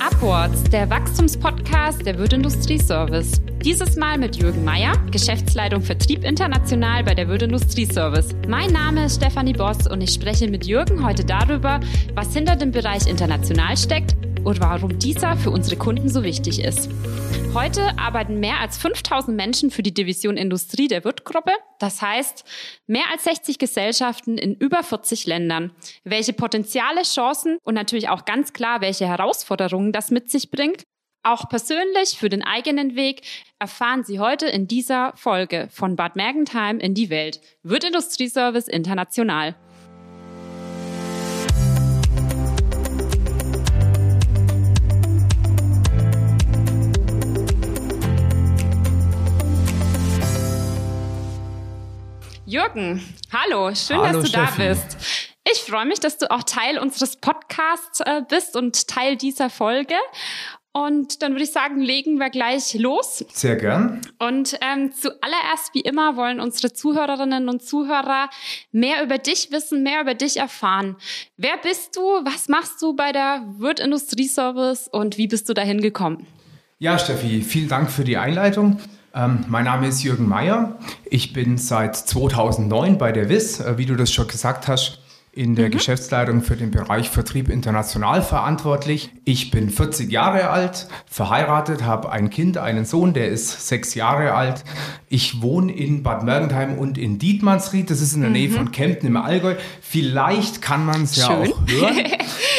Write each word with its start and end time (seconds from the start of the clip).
Upwards, 0.00 0.62
der 0.64 0.90
Wachstumspodcast 0.90 2.04
der 2.04 2.18
Wirt 2.18 2.34
Industrie 2.34 2.78
Service. 2.78 3.40
Dieses 3.64 3.96
Mal 3.96 4.18
mit 4.18 4.36
Jürgen 4.36 4.62
Meyer, 4.62 4.92
Geschäftsleitung 5.10 5.80
Vertrieb 5.80 6.22
international 6.22 7.02
bei 7.02 7.14
der 7.14 7.28
Wirt 7.28 7.42
Industrie 7.42 7.86
Service. 7.86 8.34
Mein 8.46 8.72
Name 8.72 9.06
ist 9.06 9.16
Stefanie 9.16 9.54
Boss 9.54 9.86
und 9.86 10.02
ich 10.02 10.12
spreche 10.12 10.48
mit 10.48 10.66
Jürgen 10.66 11.04
heute 11.04 11.24
darüber, 11.24 11.80
was 12.14 12.34
hinter 12.34 12.56
dem 12.56 12.72
Bereich 12.72 13.06
international 13.06 13.76
steckt 13.76 14.16
und 14.44 14.60
warum 14.60 14.98
dieser 14.98 15.36
für 15.36 15.50
unsere 15.50 15.76
Kunden 15.76 16.08
so 16.08 16.22
wichtig 16.22 16.62
ist. 16.62 16.90
Heute 17.54 17.98
arbeiten 17.98 18.38
mehr 18.38 18.60
als 18.60 18.76
5000 18.76 19.34
Menschen 19.34 19.70
für 19.70 19.82
die 19.82 19.94
Division 19.94 20.36
Industrie 20.36 20.88
der 20.88 21.04
Wirtgruppe. 21.26 21.52
Das 21.78 22.00
heißt, 22.00 22.44
mehr 22.86 23.04
als 23.12 23.24
60 23.24 23.58
Gesellschaften 23.58 24.38
in 24.38 24.54
über 24.54 24.82
40 24.82 25.26
Ländern. 25.26 25.72
Welche 26.04 26.32
Potenziale, 26.32 27.02
Chancen 27.02 27.58
und 27.62 27.74
natürlich 27.74 28.08
auch 28.08 28.24
ganz 28.24 28.52
klar, 28.52 28.80
welche 28.80 29.06
Herausforderungen 29.06 29.92
das 29.92 30.10
mit 30.10 30.30
sich 30.30 30.50
bringt. 30.50 30.84
Auch 31.22 31.48
persönlich 31.48 32.16
für 32.18 32.28
den 32.28 32.44
eigenen 32.44 32.94
Weg 32.94 33.22
erfahren 33.58 34.04
Sie 34.04 34.20
heute 34.20 34.46
in 34.46 34.68
dieser 34.68 35.12
Folge 35.16 35.68
von 35.72 35.96
Bad 35.96 36.14
Mergentheim 36.14 36.78
in 36.78 36.94
die 36.94 37.10
Welt. 37.10 37.40
Wirt 37.64 37.82
Industrieservice 37.82 38.68
International. 38.68 39.56
Jürgen, 52.48 53.02
hallo, 53.32 53.74
schön, 53.74 53.96
hallo, 53.96 54.20
dass 54.20 54.22
du 54.22 54.28
Steffi. 54.28 54.58
da 54.58 54.68
bist. 54.68 54.96
Ich 55.52 55.58
freue 55.68 55.84
mich, 55.84 55.98
dass 55.98 56.16
du 56.16 56.30
auch 56.30 56.44
Teil 56.44 56.78
unseres 56.78 57.16
Podcasts 57.16 57.98
äh, 58.02 58.22
bist 58.28 58.54
und 58.54 58.86
Teil 58.86 59.16
dieser 59.16 59.50
Folge. 59.50 59.96
Und 60.72 61.22
dann 61.22 61.32
würde 61.32 61.42
ich 61.42 61.50
sagen, 61.50 61.80
legen 61.80 62.20
wir 62.20 62.30
gleich 62.30 62.74
los. 62.74 63.24
Sehr 63.32 63.56
gern. 63.56 64.00
Und 64.20 64.56
ähm, 64.60 64.92
zuallererst, 64.92 65.74
wie 65.74 65.80
immer, 65.80 66.16
wollen 66.16 66.38
unsere 66.38 66.72
Zuhörerinnen 66.72 67.48
und 67.48 67.64
Zuhörer 67.64 68.30
mehr 68.70 69.02
über 69.02 69.18
dich 69.18 69.50
wissen, 69.50 69.82
mehr 69.82 70.02
über 70.02 70.14
dich 70.14 70.36
erfahren. 70.36 70.94
Wer 71.36 71.56
bist 71.56 71.96
du? 71.96 72.02
Was 72.02 72.48
machst 72.48 72.80
du 72.80 72.94
bei 72.94 73.10
der 73.10 73.42
Wirt 73.58 73.80
Industrie 73.80 74.28
Service 74.28 74.86
und 74.86 75.18
wie 75.18 75.26
bist 75.26 75.48
du 75.48 75.54
dahin 75.54 75.80
gekommen? 75.80 76.28
Ja, 76.78 76.96
Steffi, 76.96 77.42
vielen 77.42 77.68
Dank 77.68 77.90
für 77.90 78.04
die 78.04 78.18
Einleitung. 78.18 78.78
Ähm, 79.16 79.46
mein 79.48 79.64
Name 79.64 79.88
ist 79.88 80.02
Jürgen 80.02 80.28
Meyer. 80.28 80.76
Ich 81.06 81.32
bin 81.32 81.56
seit 81.56 81.96
2009 81.96 82.98
bei 82.98 83.12
der 83.12 83.30
WIS, 83.30 83.60
äh, 83.60 83.78
wie 83.78 83.86
du 83.86 83.96
das 83.96 84.12
schon 84.12 84.28
gesagt 84.28 84.68
hast, 84.68 85.00
in 85.32 85.54
der 85.54 85.68
mhm. 85.68 85.72
Geschäftsleitung 85.72 86.42
für 86.42 86.56
den 86.56 86.70
Bereich 86.70 87.08
Vertrieb 87.08 87.48
international 87.48 88.20
verantwortlich. 88.20 89.10
Ich 89.24 89.50
bin 89.50 89.70
40 89.70 90.10
Jahre 90.10 90.50
alt, 90.50 90.86
verheiratet, 91.06 91.84
habe 91.84 92.12
ein 92.12 92.28
Kind, 92.28 92.58
einen 92.58 92.84
Sohn, 92.84 93.14
der 93.14 93.28
ist 93.28 93.68
sechs 93.68 93.94
Jahre 93.94 94.34
alt. 94.34 94.64
Ich 95.08 95.40
wohne 95.40 95.72
in 95.72 96.02
Bad 96.02 96.22
Mergentheim 96.22 96.78
und 96.78 96.98
in 96.98 97.18
Dietmannsried, 97.18 97.90
das 97.90 98.02
ist 98.02 98.14
in 98.14 98.20
der 98.20 98.30
Nähe 98.30 98.48
mhm. 98.48 98.54
von 98.54 98.72
Kempten 98.72 99.08
im 99.08 99.16
Allgäu. 99.16 99.54
Vielleicht 99.80 100.60
kann 100.60 100.84
man 100.84 101.04
es 101.04 101.16
ja 101.16 101.28
auch 101.28 101.66
hören. 101.66 102.04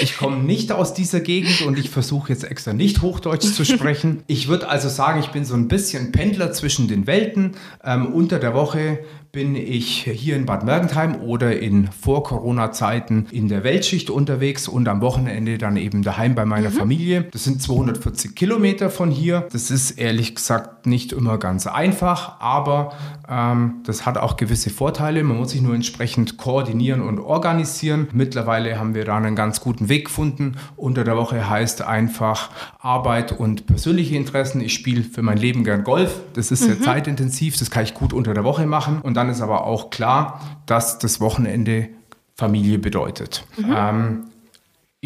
Ich 0.02 0.18
komme 0.18 0.38
nicht 0.38 0.72
aus 0.72 0.94
dieser 0.94 1.20
Gegend 1.20 1.62
und 1.62 1.80
ich 1.80 1.90
versuche 1.90 2.32
jetzt 2.32 2.44
extra 2.44 2.74
nicht 2.74 3.02
Hochdeutsch 3.02 3.54
zu 3.54 3.66
sprechen. 3.66 4.24
Ich 4.28 4.48
würde 4.48 4.68
also 4.70 4.90
sagen, 4.90 5.20
ich 5.20 5.28
bin 5.28 5.46
so 5.46 5.56
ein 5.56 5.68
bisschen 5.68 6.12
Pendler 6.12 6.52
zwischen 6.52 6.88
den 6.88 7.08
Welten. 7.08 7.56
Ähm, 7.84 8.08
unter 8.08 8.40
der 8.40 8.54
Woche 8.54 9.00
bin 9.32 9.56
ich 9.56 10.04
hier 10.04 10.36
in 10.36 10.46
Bad 10.46 10.66
Mergentheim 10.66 11.22
oder 11.22 11.60
in 11.60 11.90
Vor-Corona-Zeiten 11.92 13.28
in 13.32 13.48
der 13.48 13.64
Weltschicht 13.64 14.10
unterwegs 14.10 14.68
und 14.68 14.88
am 14.88 15.02
Wochenende 15.02 15.58
dann 15.58 15.78
eben 15.78 16.02
daheim 16.02 16.36
bei 16.36 16.46
meiner 16.46 16.70
mhm. 16.70 16.74
Familie. 16.74 17.28
Das 17.32 17.44
sind 17.44 17.62
240 17.62 18.36
Kilometer 18.36 18.90
von 18.90 19.12
hier. 19.12 19.48
Das 19.52 19.72
ist 19.72 19.92
ehrlich 19.92 20.36
gesagt 20.36 20.77
nicht 20.88 21.12
immer 21.12 21.38
ganz 21.38 21.68
einfach, 21.68 22.40
aber 22.40 22.94
ähm, 23.30 23.82
das 23.86 24.06
hat 24.06 24.18
auch 24.18 24.38
gewisse 24.38 24.70
Vorteile. 24.70 25.24
Man 25.24 25.38
muss 25.38 25.52
sich 25.52 25.62
nur 25.62 25.76
entsprechend 25.76 26.38
koordinieren 26.38 27.02
und 27.02 27.20
organisieren. 27.20 28.08
Mittlerweile 28.14 28.80
haben 28.80 28.96
wir 28.96 29.06
da 29.06 29.18
einen 29.18 29.36
ganz 29.36 29.62
guten 29.62 29.90
Weg 29.90 30.06
gefunden. 30.06 30.56
Unter 30.76 31.04
der 31.04 31.18
Woche 31.18 31.50
heißt 31.50 31.82
einfach 31.82 32.50
Arbeit 32.80 33.32
und 33.32 33.68
persönliche 33.68 34.16
Interessen. 34.16 34.62
Ich 34.62 34.74
spiele 34.74 35.04
für 35.04 35.22
mein 35.22 35.38
Leben 35.38 35.64
gern 35.64 35.84
Golf. 35.84 36.22
Das 36.34 36.52
ist 36.52 36.64
sehr 36.64 36.76
mhm. 36.76 36.84
zeitintensiv. 36.84 37.58
Das 37.58 37.70
kann 37.70 37.84
ich 37.84 37.94
gut 37.94 38.14
unter 38.14 38.34
der 38.34 38.44
Woche 38.44 38.66
machen. 38.66 39.00
Und 39.02 39.16
dann 39.16 39.30
ist 39.30 39.42
aber 39.42 39.66
auch 39.66 39.90
klar, 39.90 40.42
dass 40.66 41.00
das 41.00 41.20
Wochenende 41.20 41.90
Familie 42.36 42.78
bedeutet. 42.78 43.46
Mhm. 43.58 43.76
Ähm, 43.76 44.24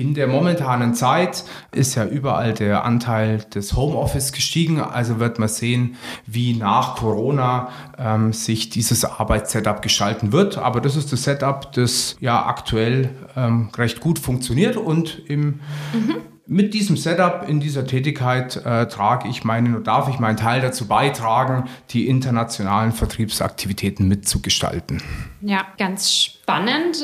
in 0.01 0.15
der 0.15 0.27
momentanen 0.27 0.95
Zeit 0.95 1.43
ist 1.71 1.93
ja 1.93 2.05
überall 2.05 2.53
der 2.53 2.83
Anteil 2.83 3.37
des 3.53 3.75
Homeoffice 3.75 4.31
gestiegen. 4.31 4.81
Also 4.81 5.19
wird 5.19 5.37
man 5.37 5.47
sehen, 5.47 5.95
wie 6.25 6.55
nach 6.55 6.95
Corona 6.95 7.69
ähm, 7.99 8.33
sich 8.33 8.71
dieses 8.71 9.05
Arbeitssetup 9.05 9.83
gestalten 9.83 10.31
wird. 10.31 10.57
Aber 10.57 10.81
das 10.81 10.95
ist 10.95 11.11
das 11.11 11.23
Setup, 11.23 11.71
das 11.73 12.17
ja 12.19 12.45
aktuell 12.47 13.11
ähm, 13.35 13.69
recht 13.77 13.99
gut 13.99 14.17
funktioniert 14.17 14.75
und 14.75 15.21
im 15.27 15.59
mhm 15.93 16.15
mit 16.51 16.73
diesem 16.73 16.97
Setup 16.97 17.47
in 17.47 17.61
dieser 17.61 17.87
Tätigkeit 17.87 18.57
äh, 18.57 18.85
trage 18.87 19.29
ich 19.29 19.45
meinen 19.45 19.85
darf 19.85 20.09
ich 20.09 20.19
meinen 20.19 20.35
Teil 20.35 20.59
dazu 20.59 20.85
beitragen, 20.85 21.69
die 21.91 22.09
internationalen 22.09 22.91
Vertriebsaktivitäten 22.91 24.05
mitzugestalten. 24.07 25.01
Ja, 25.39 25.65
ganz 25.77 26.13
spannend. 26.13 26.40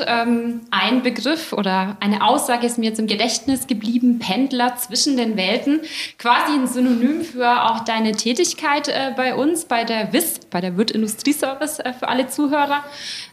Ähm, 0.06 0.60
ein 0.70 1.02
Begriff 1.02 1.52
oder 1.52 1.96
eine 2.00 2.22
Aussage 2.22 2.66
ist 2.66 2.78
mir 2.78 2.86
jetzt 2.86 2.98
im 2.98 3.06
Gedächtnis 3.06 3.66
geblieben, 3.66 4.18
Pendler 4.18 4.76
zwischen 4.76 5.16
den 5.16 5.36
Welten. 5.36 5.80
Quasi 6.18 6.52
ein 6.52 6.66
Synonym 6.66 7.22
für 7.22 7.64
auch 7.64 7.80
deine 7.80 8.12
Tätigkeit 8.12 8.88
äh, 8.88 9.12
bei 9.16 9.34
uns, 9.34 9.64
bei 9.64 9.84
der 9.84 10.12
WIS, 10.12 10.40
bei 10.50 10.60
der 10.60 10.76
Wirt 10.76 10.90
Industrieservice 10.90 11.78
äh, 11.78 11.92
für 11.92 12.08
alle 12.08 12.28
Zuhörer. 12.28 12.84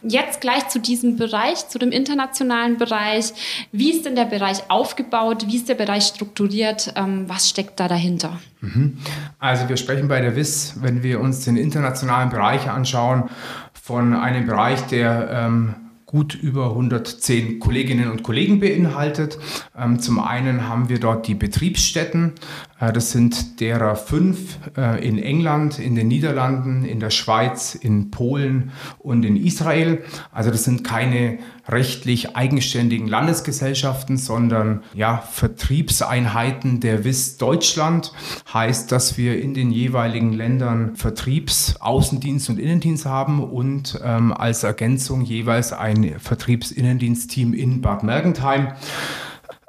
Jetzt 0.02 0.40
gleich 0.40 0.68
zu 0.68 0.80
diesem 0.80 1.16
Bereich, 1.16 1.68
zu 1.68 1.78
dem 1.78 1.92
internationalen 1.92 2.78
Bereich. 2.78 3.32
Wie 3.72 3.90
ist 3.90 4.06
denn 4.06 4.16
der 4.16 4.24
Bereich 4.24 4.70
aufgebaut? 4.70 5.46
Wie 5.48 5.56
ist 5.56 5.68
der 5.68 5.74
Bereich 5.74 6.04
strukturiert? 6.04 6.92
Ähm, 6.96 7.28
was 7.28 7.48
steckt 7.48 7.78
da 7.78 7.88
dahinter? 7.88 8.38
Mhm. 8.60 8.98
Also 9.38 9.68
wir 9.68 9.76
sprechen 9.76 10.08
bei 10.08 10.20
der 10.20 10.34
WIS, 10.34 10.76
wenn 10.80 11.02
wir 11.02 11.20
uns 11.20 11.44
den 11.44 11.56
internationalen 11.56 12.30
Bereich 12.30 12.68
anschauen, 12.68 13.30
von 13.72 14.14
einem 14.14 14.46
Bereich, 14.46 14.80
der 14.86 15.28
ähm, 15.30 15.74
gut 16.06 16.34
über 16.34 16.70
110 16.70 17.58
Kolleginnen 17.58 18.10
und 18.10 18.22
Kollegen 18.22 18.60
beinhaltet. 18.60 19.38
Ähm, 19.76 19.98
zum 19.98 20.20
einen 20.20 20.68
haben 20.68 20.88
wir 20.88 21.00
dort 21.00 21.26
die 21.26 21.34
Betriebsstätten. 21.34 22.32
Äh, 22.80 22.92
das 22.92 23.12
sind 23.12 23.60
derer 23.60 23.96
fünf 23.96 24.58
äh, 24.76 25.06
in 25.06 25.18
England, 25.18 25.78
in 25.78 25.94
den 25.94 26.08
Niederlanden, 26.08 26.84
in 26.84 27.00
der 27.00 27.10
Schweiz, 27.10 27.74
in 27.74 28.10
Polen 28.10 28.72
und 28.98 29.24
in 29.24 29.36
Israel. 29.36 30.02
Also 30.32 30.50
das 30.50 30.64
sind 30.64 30.84
keine 30.84 31.38
rechtlich 31.68 32.36
eigenständigen 32.36 33.08
Landesgesellschaften, 33.08 34.18
sondern 34.18 34.82
ja, 34.94 35.18
Vertriebseinheiten 35.18 36.80
der 36.80 37.04
WIS 37.04 37.38
Deutschland. 37.38 38.12
Heißt, 38.52 38.92
dass 38.92 39.18
wir 39.18 39.40
in 39.42 39.54
den 39.54 39.70
jeweiligen 39.70 40.32
Ländern 40.32 40.96
Vertriebs-, 40.96 41.80
Außendienst 41.80 42.50
und 42.50 42.60
Innendienst 42.60 43.06
haben 43.06 43.42
und 43.42 44.00
ähm, 44.04 44.32
als 44.32 44.62
Ergänzung 44.62 45.22
jeweils 45.22 45.72
ein 45.72 46.18
Vertriebsinnendienstteam 46.18 47.52
in 47.52 47.80
Bad 47.80 48.04
Mergentheim. 48.04 48.68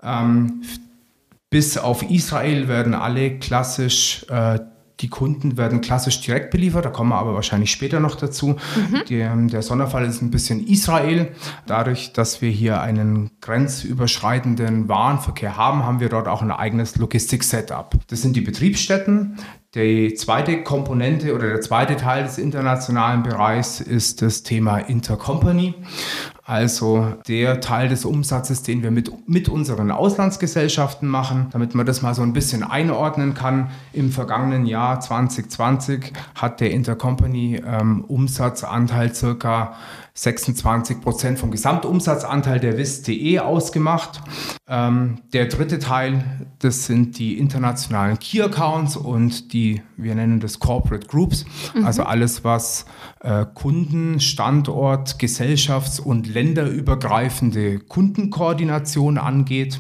Ähm, 0.04 0.62
bis 1.50 1.78
auf 1.78 2.10
Israel 2.10 2.68
werden 2.68 2.94
alle 2.94 3.40
klassisch 3.40 4.26
äh, 4.30 4.60
die 5.00 5.10
Kunden 5.10 5.58
werden 5.58 5.82
klassisch 5.82 6.22
direkt 6.22 6.50
beliefert, 6.50 6.86
da 6.86 6.90
kommen 6.90 7.12
wir 7.12 7.18
aber 7.18 7.36
wahrscheinlich 7.36 7.72
später 7.72 8.00
noch 8.00 8.16
dazu. 8.16 8.56
Mhm. 8.76 9.04
Der, 9.10 9.36
der 9.36 9.62
Sonderfall 9.62 10.06
ist 10.06 10.22
ein 10.22 10.32
bisschen 10.32 10.66
Israel. 10.66 11.30
Dadurch, 11.68 12.14
dass 12.14 12.42
wir 12.42 12.50
hier 12.50 12.82
einen 12.82 13.32
grenzüberschreitenden 13.42 14.90
Warenverkehr 14.90 15.56
haben, 15.56 15.84
haben 15.84 16.00
wir 16.00 16.10
dort 16.10 16.28
auch 16.28 16.42
ein 16.42 16.52
eigenes 16.52 16.96
Logistik-Setup. 16.96 17.96
Das 18.08 18.22
sind 18.22 18.36
die 18.36 18.42
Betriebsstätten. 18.42 19.38
Die 19.76 20.16
zweite 20.16 20.64
Komponente 20.64 21.36
oder 21.36 21.50
der 21.50 21.62
zweite 21.62 21.98
Teil 21.98 22.24
des 22.24 22.40
internationalen 22.40 23.22
Bereichs 23.22 23.80
ist 23.80 24.24
das 24.24 24.42
Thema 24.42 24.80
Intercompany. 24.80 25.76
Also 26.50 27.06
der 27.28 27.60
Teil 27.60 27.90
des 27.90 28.06
Umsatzes, 28.06 28.64
den 28.64 28.82
wir 28.82 28.90
mit, 28.90 29.12
mit 29.28 29.50
unseren 29.50 29.92
Auslandsgesellschaften 29.92 31.06
machen, 31.06 31.48
damit 31.52 31.76
man 31.76 31.86
das 31.86 32.02
mal 32.02 32.16
so 32.16 32.22
ein 32.22 32.32
bisschen 32.32 32.64
einordnen 32.64 33.34
kann. 33.34 33.70
Im 33.92 34.14
vergangenen 34.14 34.66
Jahr 34.66 35.02
2020 35.02 36.14
hat 36.36 36.62
der 36.62 36.72
Intercompany 36.72 37.62
ähm, 37.68 38.06
Umsatzanteil 38.06 39.14
circa 39.14 39.76
26 40.18 41.00
Prozent 41.00 41.38
vom 41.38 41.52
Gesamtumsatzanteil 41.52 42.60
der 42.60 42.76
WIS.de 42.76 43.38
ausgemacht. 43.38 44.20
Ähm, 44.68 45.20
der 45.32 45.46
dritte 45.46 45.78
Teil, 45.78 46.48
das 46.58 46.88
sind 46.88 47.20
die 47.20 47.38
internationalen 47.38 48.18
Key 48.18 48.42
Accounts 48.42 48.98
und 48.98 49.54
die, 49.54 49.84
wir 49.96 50.16
nennen 50.16 50.40
das 50.40 50.58
Corporate 50.58 51.06
Groups, 51.06 51.46
mhm. 51.76 51.86
also 51.86 52.02
alles, 52.02 52.44
was 52.44 52.88
äh, 53.22 53.46
Kunden, 53.54 54.20
Standort, 54.20 55.20
Gesellschafts- 55.20 56.00
und 56.00 56.28
länderübergreifende 56.28 57.78
Kundenkoordination 57.78 59.20
angeht. 59.20 59.80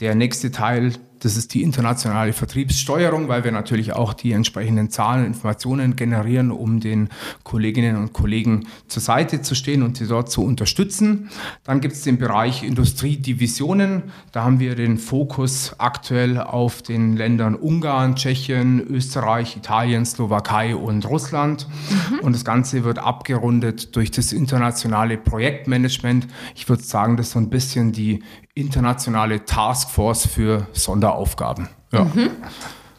Der 0.00 0.14
nächste 0.14 0.50
Teil 0.50 0.94
Das 1.24 1.38
ist 1.38 1.54
die 1.54 1.62
internationale 1.62 2.34
Vertriebssteuerung, 2.34 3.28
weil 3.28 3.44
wir 3.44 3.50
natürlich 3.50 3.94
auch 3.94 4.12
die 4.12 4.32
entsprechenden 4.32 4.90
Zahlen 4.90 5.22
und 5.22 5.28
Informationen 5.28 5.96
generieren, 5.96 6.50
um 6.50 6.80
den 6.80 7.08
Kolleginnen 7.44 7.96
und 7.96 8.12
Kollegen 8.12 8.66
zur 8.88 9.00
Seite 9.00 9.40
zu 9.40 9.54
stehen 9.54 9.82
und 9.82 9.96
sie 9.96 10.06
dort 10.06 10.30
zu 10.30 10.44
unterstützen. 10.44 11.30
Dann 11.64 11.80
gibt 11.80 11.94
es 11.94 12.02
den 12.02 12.18
Bereich 12.18 12.62
Industriedivisionen. 12.62 14.02
Da 14.32 14.44
haben 14.44 14.60
wir 14.60 14.74
den 14.74 14.98
Fokus 14.98 15.74
aktuell 15.78 16.38
auf 16.38 16.82
den 16.82 17.16
Ländern 17.16 17.54
Ungarn, 17.54 18.16
Tschechien, 18.16 18.86
Österreich, 18.86 19.56
Italien, 19.56 20.04
Slowakei 20.04 20.76
und 20.76 21.08
Russland. 21.08 21.66
Mhm. 22.10 22.18
Und 22.18 22.34
das 22.34 22.44
Ganze 22.44 22.84
wird 22.84 22.98
abgerundet 22.98 23.96
durch 23.96 24.10
das 24.10 24.34
internationale 24.34 25.16
Projektmanagement. 25.16 26.26
Ich 26.54 26.68
würde 26.68 26.82
sagen, 26.82 27.16
das 27.16 27.28
ist 27.28 27.32
so 27.32 27.38
ein 27.38 27.48
bisschen 27.48 27.92
die 27.92 28.22
internationale 28.54 29.44
Taskforce 29.44 30.26
für 30.26 30.66
Sonderaufgaben. 30.72 31.68
Ja. 31.92 32.04
Mhm. 32.04 32.30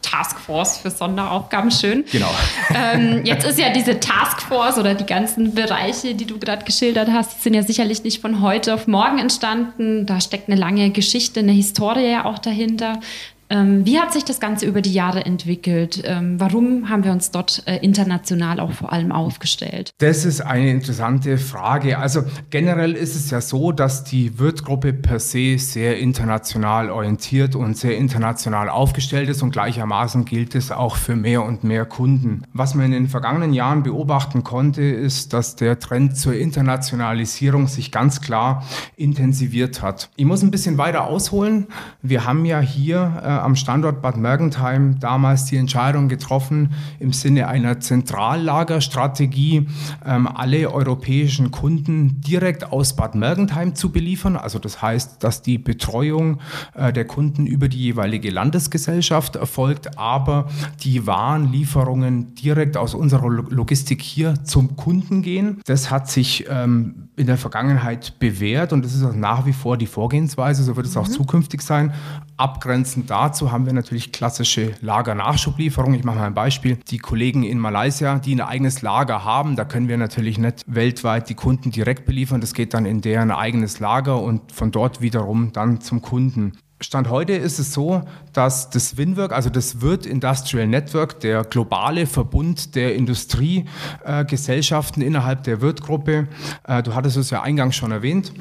Taskforce 0.02 0.78
für 0.78 0.90
Sonderaufgaben, 0.90 1.70
schön. 1.70 2.04
Genau. 2.12 2.30
Ähm, 2.72 3.24
jetzt 3.24 3.44
ist 3.44 3.58
ja 3.58 3.70
diese 3.70 3.98
Taskforce 3.98 4.78
oder 4.78 4.94
die 4.94 5.06
ganzen 5.06 5.54
Bereiche, 5.54 6.14
die 6.14 6.26
du 6.26 6.38
gerade 6.38 6.64
geschildert 6.64 7.08
hast, 7.10 7.42
sind 7.42 7.54
ja 7.54 7.62
sicherlich 7.62 8.04
nicht 8.04 8.20
von 8.20 8.40
heute 8.40 8.74
auf 8.74 8.86
morgen 8.86 9.18
entstanden. 9.18 10.06
Da 10.06 10.20
steckt 10.20 10.48
eine 10.48 10.58
lange 10.58 10.90
Geschichte, 10.90 11.40
eine 11.40 11.52
Historie 11.52 12.10
ja 12.10 12.24
auch 12.24 12.38
dahinter. 12.38 13.00
Ähm, 13.48 13.86
wie 13.86 13.98
hat 13.98 14.12
sich 14.12 14.24
das 14.24 14.40
Ganze 14.40 14.66
über 14.66 14.82
die 14.82 14.92
Jahre 14.92 15.24
entwickelt? 15.24 16.02
Ähm, 16.04 16.40
warum 16.40 16.88
haben 16.88 17.04
wir 17.04 17.12
uns 17.12 17.30
dort 17.30 17.62
äh, 17.66 17.76
international 17.78 18.60
auch 18.60 18.72
vor 18.72 18.92
allem 18.92 19.12
aufgestellt? 19.12 19.90
Das 19.98 20.24
ist 20.24 20.40
eine 20.40 20.70
interessante 20.70 21.38
Frage. 21.38 21.98
Also 21.98 22.24
generell 22.50 22.92
ist 22.92 23.14
es 23.14 23.30
ja 23.30 23.40
so, 23.40 23.72
dass 23.72 24.04
die 24.04 24.38
Wirtgruppe 24.38 24.92
per 24.92 25.20
se 25.20 25.58
sehr 25.58 25.98
international 25.98 26.90
orientiert 26.90 27.54
und 27.54 27.76
sehr 27.76 27.96
international 27.96 28.68
aufgestellt 28.68 29.28
ist 29.28 29.42
und 29.42 29.50
gleichermaßen 29.50 30.24
gilt 30.24 30.54
es 30.54 30.72
auch 30.72 30.96
für 30.96 31.16
mehr 31.16 31.44
und 31.44 31.64
mehr 31.64 31.84
Kunden. 31.84 32.42
Was 32.52 32.74
man 32.74 32.86
in 32.86 32.92
den 32.92 33.08
vergangenen 33.08 33.52
Jahren 33.52 33.82
beobachten 33.82 34.42
konnte, 34.42 34.82
ist, 34.82 35.32
dass 35.32 35.56
der 35.56 35.78
Trend 35.78 36.16
zur 36.16 36.34
Internationalisierung 36.34 37.68
sich 37.68 37.92
ganz 37.92 38.20
klar 38.20 38.64
intensiviert 38.96 39.82
hat. 39.82 40.10
Ich 40.16 40.24
muss 40.24 40.42
ein 40.42 40.50
bisschen 40.50 40.78
weiter 40.78 41.04
ausholen. 41.04 41.66
Wir 42.02 42.24
haben 42.24 42.44
ja 42.44 42.60
hier 42.60 43.00
am 43.42 43.56
Standort 43.56 44.02
Bad 44.02 44.16
Mergentheim 44.16 44.98
damals 45.00 45.46
die 45.46 45.56
Entscheidung 45.56 46.08
getroffen, 46.08 46.72
im 46.98 47.12
Sinne 47.12 47.48
einer 47.48 47.80
Zentrallagerstrategie 47.80 49.66
ähm, 50.04 50.26
alle 50.26 50.72
europäischen 50.72 51.50
Kunden 51.50 52.20
direkt 52.20 52.72
aus 52.72 52.96
Bad 52.96 53.14
Mergentheim 53.14 53.74
zu 53.74 53.92
beliefern. 53.92 54.36
Also 54.36 54.58
das 54.58 54.82
heißt, 54.82 55.22
dass 55.22 55.42
die 55.42 55.58
Betreuung 55.58 56.40
äh, 56.74 56.92
der 56.92 57.06
Kunden 57.06 57.46
über 57.46 57.68
die 57.68 57.78
jeweilige 57.78 58.30
Landesgesellschaft 58.30 59.36
erfolgt, 59.36 59.98
aber 59.98 60.46
die 60.82 61.06
Warenlieferungen 61.06 62.34
direkt 62.34 62.76
aus 62.76 62.94
unserer 62.94 63.28
Logistik 63.28 64.02
hier 64.02 64.44
zum 64.44 64.76
Kunden 64.76 65.22
gehen. 65.22 65.60
Das 65.66 65.90
hat 65.90 66.08
sich 66.08 66.46
ähm, 66.48 67.05
in 67.16 67.26
der 67.26 67.38
Vergangenheit 67.38 68.18
bewährt 68.18 68.72
und 68.72 68.84
das 68.84 68.94
ist 68.94 69.02
auch 69.02 69.14
nach 69.14 69.46
wie 69.46 69.54
vor 69.54 69.78
die 69.78 69.86
Vorgehensweise, 69.86 70.62
so 70.62 70.76
wird 70.76 70.86
es 70.86 70.96
auch 70.96 71.08
mhm. 71.08 71.12
zukünftig 71.12 71.62
sein. 71.62 71.94
Abgrenzend 72.36 73.08
dazu 73.08 73.50
haben 73.50 73.64
wir 73.64 73.72
natürlich 73.72 74.12
klassische 74.12 74.74
Lagernachschublieferungen. 74.82 75.98
Ich 75.98 76.04
mache 76.04 76.18
mal 76.18 76.26
ein 76.26 76.34
Beispiel. 76.34 76.78
Die 76.88 76.98
Kollegen 76.98 77.42
in 77.42 77.58
Malaysia, 77.58 78.18
die 78.18 78.34
ein 78.34 78.42
eigenes 78.42 78.82
Lager 78.82 79.24
haben, 79.24 79.56
da 79.56 79.64
können 79.64 79.88
wir 79.88 79.96
natürlich 79.96 80.38
nicht 80.38 80.64
weltweit 80.66 81.30
die 81.30 81.34
Kunden 81.34 81.70
direkt 81.70 82.04
beliefern. 82.04 82.42
Das 82.42 82.52
geht 82.52 82.74
dann 82.74 82.84
in 82.84 83.00
deren 83.00 83.30
eigenes 83.30 83.80
Lager 83.80 84.20
und 84.20 84.52
von 84.52 84.70
dort 84.70 85.00
wiederum 85.00 85.52
dann 85.52 85.80
zum 85.80 86.02
Kunden. 86.02 86.52
Stand 86.78 87.08
heute 87.08 87.32
ist 87.32 87.58
es 87.58 87.72
so, 87.72 88.02
dass 88.34 88.68
das 88.68 88.98
WINWORK, 88.98 89.32
also 89.32 89.48
das 89.48 89.80
Wirt 89.80 90.04
Industrial 90.04 90.66
Network, 90.66 91.20
der 91.20 91.42
globale 91.44 92.06
Verbund 92.06 92.74
der 92.74 92.94
Industriegesellschaften 92.94 95.02
äh, 95.02 95.06
innerhalb 95.06 95.44
der 95.44 95.62
Wirt-Gruppe, 95.62 96.28
äh, 96.68 96.82
du 96.82 96.94
hattest 96.94 97.16
es 97.16 97.30
ja 97.30 97.40
eingangs 97.40 97.76
schon 97.76 97.92
erwähnt, 97.92 98.34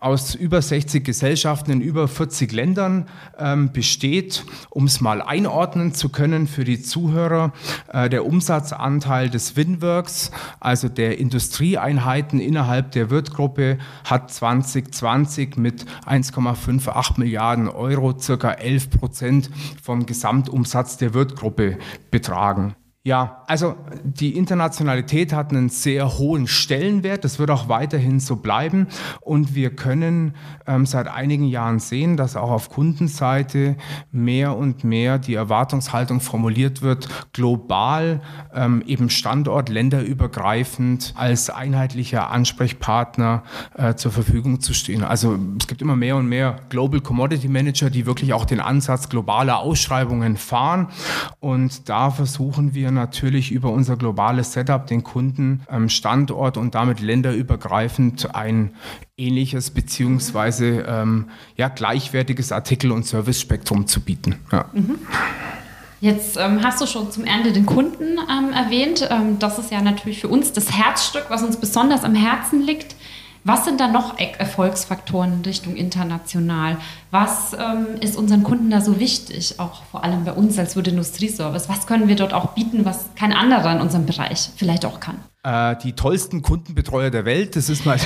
aus 0.00 0.34
über 0.34 0.62
60 0.62 1.04
Gesellschaften 1.04 1.70
in 1.70 1.82
über 1.82 2.08
40 2.08 2.50
Ländern 2.52 3.08
ähm, 3.38 3.72
besteht, 3.72 4.42
um 4.70 4.86
es 4.86 5.02
mal 5.02 5.20
einordnen 5.20 5.92
zu 5.92 6.08
können 6.08 6.46
für 6.46 6.64
die 6.64 6.80
Zuhörer, 6.80 7.52
äh, 7.92 8.08
der 8.08 8.24
Umsatzanteil 8.24 9.28
des 9.28 9.54
WINWORKs, 9.54 10.30
also 10.60 10.88
der 10.88 11.18
Industrieeinheiten 11.18 12.40
innerhalb 12.40 12.92
der 12.92 13.10
Wirt-Gruppe, 13.10 13.76
hat 14.04 14.32
2020 14.32 15.58
mit 15.58 15.84
1,58 16.06 17.18
Milliarden 17.18 17.68
Euro 17.68 17.81
Euro 17.82 18.18
circa 18.18 18.52
11 18.52 18.90
Prozent 18.90 19.50
vom 19.82 20.06
Gesamtumsatz 20.06 20.96
der 20.96 21.14
Wirtgruppe 21.14 21.78
betragen. 22.10 22.76
Ja, 23.04 23.42
also 23.48 23.74
die 24.04 24.36
Internationalität 24.36 25.32
hat 25.32 25.50
einen 25.50 25.70
sehr 25.70 26.18
hohen 26.18 26.46
Stellenwert. 26.46 27.24
Das 27.24 27.40
wird 27.40 27.50
auch 27.50 27.68
weiterhin 27.68 28.20
so 28.20 28.36
bleiben. 28.36 28.86
Und 29.20 29.56
wir 29.56 29.74
können 29.74 30.36
ähm, 30.68 30.86
seit 30.86 31.08
einigen 31.08 31.46
Jahren 31.46 31.80
sehen, 31.80 32.16
dass 32.16 32.36
auch 32.36 32.52
auf 32.52 32.70
Kundenseite 32.70 33.76
mehr 34.12 34.56
und 34.56 34.84
mehr 34.84 35.18
die 35.18 35.34
Erwartungshaltung 35.34 36.20
formuliert 36.20 36.80
wird, 36.80 37.08
global 37.32 38.20
ähm, 38.54 38.84
eben 38.86 39.10
Standort, 39.10 39.68
länderübergreifend 39.68 41.12
als 41.16 41.50
einheitlicher 41.50 42.30
Ansprechpartner 42.30 43.42
äh, 43.74 43.96
zur 43.96 44.12
Verfügung 44.12 44.60
zu 44.60 44.74
stehen. 44.74 45.02
Also 45.02 45.36
es 45.58 45.66
gibt 45.66 45.82
immer 45.82 45.96
mehr 45.96 46.14
und 46.14 46.28
mehr 46.28 46.54
Global 46.68 47.00
Commodity 47.00 47.48
Manager, 47.48 47.90
die 47.90 48.06
wirklich 48.06 48.32
auch 48.32 48.44
den 48.44 48.60
Ansatz 48.60 49.08
globaler 49.08 49.58
Ausschreibungen 49.58 50.36
fahren. 50.36 50.86
Und 51.40 51.88
da 51.88 52.12
versuchen 52.12 52.74
wir 52.74 52.91
natürlich 52.94 53.50
über 53.50 53.70
unser 53.70 53.96
globales 53.96 54.52
Setup 54.52 54.86
den 54.86 55.02
Kunden 55.02 55.62
ähm, 55.70 55.88
Standort 55.88 56.56
und 56.56 56.74
damit 56.74 57.00
länderübergreifend 57.00 58.34
ein 58.34 58.72
ähnliches 59.16 59.70
beziehungsweise 59.70 60.84
ähm, 60.86 61.26
ja, 61.56 61.68
gleichwertiges 61.68 62.52
Artikel- 62.52 62.92
und 62.92 63.06
Service-Spektrum 63.06 63.86
zu 63.86 64.00
bieten. 64.00 64.36
Ja. 64.50 64.66
Mhm. 64.72 64.98
Jetzt 66.00 66.36
ähm, 66.36 66.64
hast 66.64 66.80
du 66.80 66.86
schon 66.86 67.12
zum 67.12 67.24
Ende 67.24 67.52
den 67.52 67.64
Kunden 67.64 68.18
ähm, 68.18 68.52
erwähnt. 68.52 69.08
Ähm, 69.08 69.38
das 69.38 69.60
ist 69.60 69.70
ja 69.70 69.80
natürlich 69.80 70.20
für 70.20 70.26
uns 70.26 70.52
das 70.52 70.72
Herzstück, 70.72 71.26
was 71.28 71.44
uns 71.44 71.56
besonders 71.58 72.02
am 72.02 72.16
Herzen 72.16 72.60
liegt. 72.60 72.96
Was 73.44 73.64
sind 73.64 73.80
da 73.80 73.88
noch 73.88 74.18
Erfolgsfaktoren 74.18 75.32
in 75.32 75.40
Richtung 75.42 75.74
international? 75.74 76.76
Was 77.10 77.54
ähm, 77.54 77.96
ist 78.00 78.16
unseren 78.16 78.44
Kunden 78.44 78.70
da 78.70 78.80
so 78.80 79.00
wichtig, 79.00 79.58
auch 79.58 79.82
vor 79.90 80.04
allem 80.04 80.24
bei 80.24 80.32
uns 80.32 80.58
als 80.58 80.76
Industrieservice? 80.76 81.68
Was 81.68 81.86
können 81.88 82.06
wir 82.06 82.14
dort 82.14 82.34
auch 82.34 82.54
bieten, 82.54 82.84
was 82.84 83.06
kein 83.16 83.32
anderer 83.32 83.72
in 83.72 83.80
unserem 83.80 84.06
Bereich 84.06 84.50
vielleicht 84.56 84.84
auch 84.84 85.00
kann? 85.00 85.16
Äh, 85.42 85.76
die 85.82 85.94
tollsten 85.94 86.42
Kundenbetreuer 86.42 87.10
der 87.10 87.24
Welt, 87.24 87.56
das 87.56 87.68
ist 87.68 87.84
mal, 87.84 87.98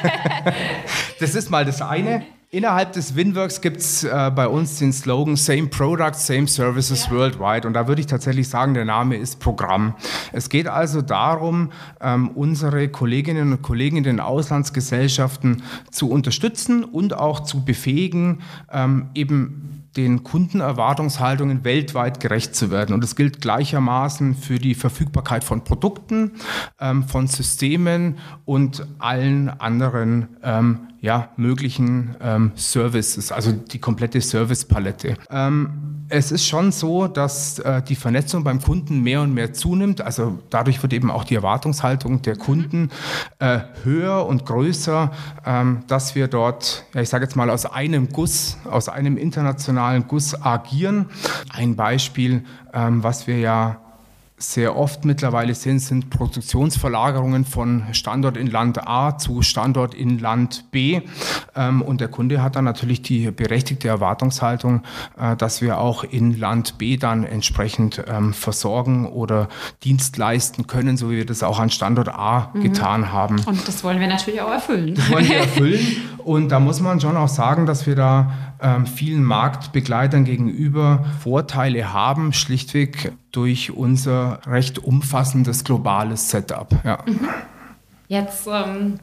das 1.18 1.34
ist 1.34 1.50
mal 1.50 1.64
das 1.64 1.82
eine. 1.82 2.24
Innerhalb 2.54 2.92
des 2.92 3.16
Winworks 3.16 3.60
gibt 3.60 3.78
es 3.78 4.04
äh, 4.04 4.30
bei 4.32 4.46
uns 4.46 4.78
den 4.78 4.92
Slogan 4.92 5.34
Same 5.34 5.66
Products, 5.66 6.28
Same 6.28 6.46
Services 6.46 7.06
ja. 7.06 7.10
Worldwide. 7.10 7.66
Und 7.66 7.74
da 7.74 7.88
würde 7.88 8.00
ich 8.00 8.06
tatsächlich 8.06 8.48
sagen, 8.48 8.74
der 8.74 8.84
Name 8.84 9.16
ist 9.16 9.40
Programm. 9.40 9.96
Es 10.30 10.48
geht 10.48 10.68
also 10.68 11.02
darum, 11.02 11.72
ähm, 12.00 12.28
unsere 12.28 12.88
Kolleginnen 12.88 13.50
und 13.50 13.62
Kollegen 13.62 13.96
in 13.96 14.04
den 14.04 14.20
Auslandsgesellschaften 14.20 15.64
zu 15.90 16.08
unterstützen 16.08 16.84
und 16.84 17.14
auch 17.14 17.40
zu 17.40 17.64
befähigen, 17.64 18.42
ähm, 18.70 19.08
eben 19.14 19.84
den 19.96 20.22
Kundenerwartungshaltungen 20.22 21.64
weltweit 21.64 22.20
gerecht 22.20 22.54
zu 22.54 22.70
werden. 22.70 22.94
Und 22.94 23.02
das 23.02 23.16
gilt 23.16 23.40
gleichermaßen 23.40 24.36
für 24.36 24.58
die 24.60 24.76
Verfügbarkeit 24.76 25.42
von 25.42 25.64
Produkten, 25.64 26.32
ähm, 26.80 27.02
von 27.02 27.26
Systemen 27.26 28.18
und 28.44 28.86
allen 29.00 29.48
anderen 29.48 30.28
ähm, 30.44 30.88
ja, 31.04 31.28
möglichen 31.36 32.16
ähm, 32.22 32.52
Services, 32.54 33.30
also 33.30 33.52
die 33.52 33.78
komplette 33.78 34.22
Servicepalette. 34.22 35.18
Ähm, 35.28 36.06
es 36.08 36.32
ist 36.32 36.46
schon 36.46 36.72
so, 36.72 37.08
dass 37.08 37.58
äh, 37.58 37.82
die 37.82 37.94
Vernetzung 37.94 38.42
beim 38.42 38.58
Kunden 38.58 39.02
mehr 39.02 39.20
und 39.20 39.34
mehr 39.34 39.52
zunimmt. 39.52 40.00
Also 40.00 40.38
dadurch 40.48 40.82
wird 40.82 40.94
eben 40.94 41.10
auch 41.10 41.24
die 41.24 41.34
Erwartungshaltung 41.34 42.22
der 42.22 42.36
Kunden 42.36 42.88
äh, 43.38 43.60
höher 43.82 44.24
und 44.26 44.46
größer, 44.46 45.10
ähm, 45.44 45.84
dass 45.88 46.14
wir 46.14 46.26
dort, 46.26 46.86
ja, 46.94 47.02
ich 47.02 47.10
sage 47.10 47.24
jetzt 47.24 47.36
mal, 47.36 47.50
aus 47.50 47.66
einem 47.66 48.08
Guss, 48.08 48.56
aus 48.64 48.88
einem 48.88 49.18
internationalen 49.18 50.08
Guss 50.08 50.40
agieren. 50.40 51.10
Ein 51.50 51.76
Beispiel, 51.76 52.44
ähm, 52.72 53.02
was 53.02 53.26
wir 53.26 53.38
ja 53.38 53.83
sehr 54.36 54.76
oft 54.76 55.04
mittlerweile 55.04 55.54
sind, 55.54 55.78
sind 55.78 56.10
Produktionsverlagerungen 56.10 57.44
von 57.44 57.84
Standort 57.92 58.36
in 58.36 58.48
Land 58.48 58.86
A 58.86 59.16
zu 59.16 59.42
Standort 59.42 59.94
in 59.94 60.18
Land 60.18 60.72
B. 60.72 61.02
Ähm, 61.54 61.82
und 61.82 62.00
der 62.00 62.08
Kunde 62.08 62.42
hat 62.42 62.56
dann 62.56 62.64
natürlich 62.64 63.00
die 63.02 63.30
berechtigte 63.30 63.86
Erwartungshaltung, 63.86 64.82
äh, 65.16 65.36
dass 65.36 65.62
wir 65.62 65.78
auch 65.78 66.02
in 66.02 66.36
Land 66.36 66.78
B 66.78 66.96
dann 66.96 67.22
entsprechend 67.22 68.02
ähm, 68.08 68.34
versorgen 68.34 69.06
oder 69.06 69.48
Dienst 69.84 70.16
leisten 70.16 70.66
können, 70.66 70.96
so 70.96 71.10
wie 71.10 71.18
wir 71.18 71.26
das 71.26 71.44
auch 71.44 71.60
an 71.60 71.70
Standort 71.70 72.08
A 72.08 72.50
mhm. 72.54 72.62
getan 72.62 73.12
haben. 73.12 73.40
Und 73.46 73.68
das 73.68 73.84
wollen 73.84 74.00
wir 74.00 74.08
natürlich 74.08 74.40
auch 74.40 74.50
erfüllen. 74.50 74.96
Das 74.96 75.10
wollen 75.10 75.28
wir 75.28 75.36
erfüllen. 75.36 75.80
Und 76.24 76.48
da 76.48 76.58
muss 76.58 76.80
man 76.80 77.00
schon 77.00 77.18
auch 77.18 77.28
sagen, 77.28 77.66
dass 77.66 77.86
wir 77.86 77.94
da 77.94 78.32
ähm, 78.60 78.86
vielen 78.86 79.22
Marktbegleitern 79.22 80.24
gegenüber 80.24 81.04
Vorteile 81.22 81.92
haben, 81.92 82.32
schlichtweg 82.32 83.12
durch 83.36 83.72
unser 83.72 84.40
recht 84.46 84.78
umfassendes 84.78 85.64
globales 85.64 86.30
Setup. 86.30 86.68
Ja. 86.84 87.04
Jetzt 88.08 88.46
ähm, 88.46 89.00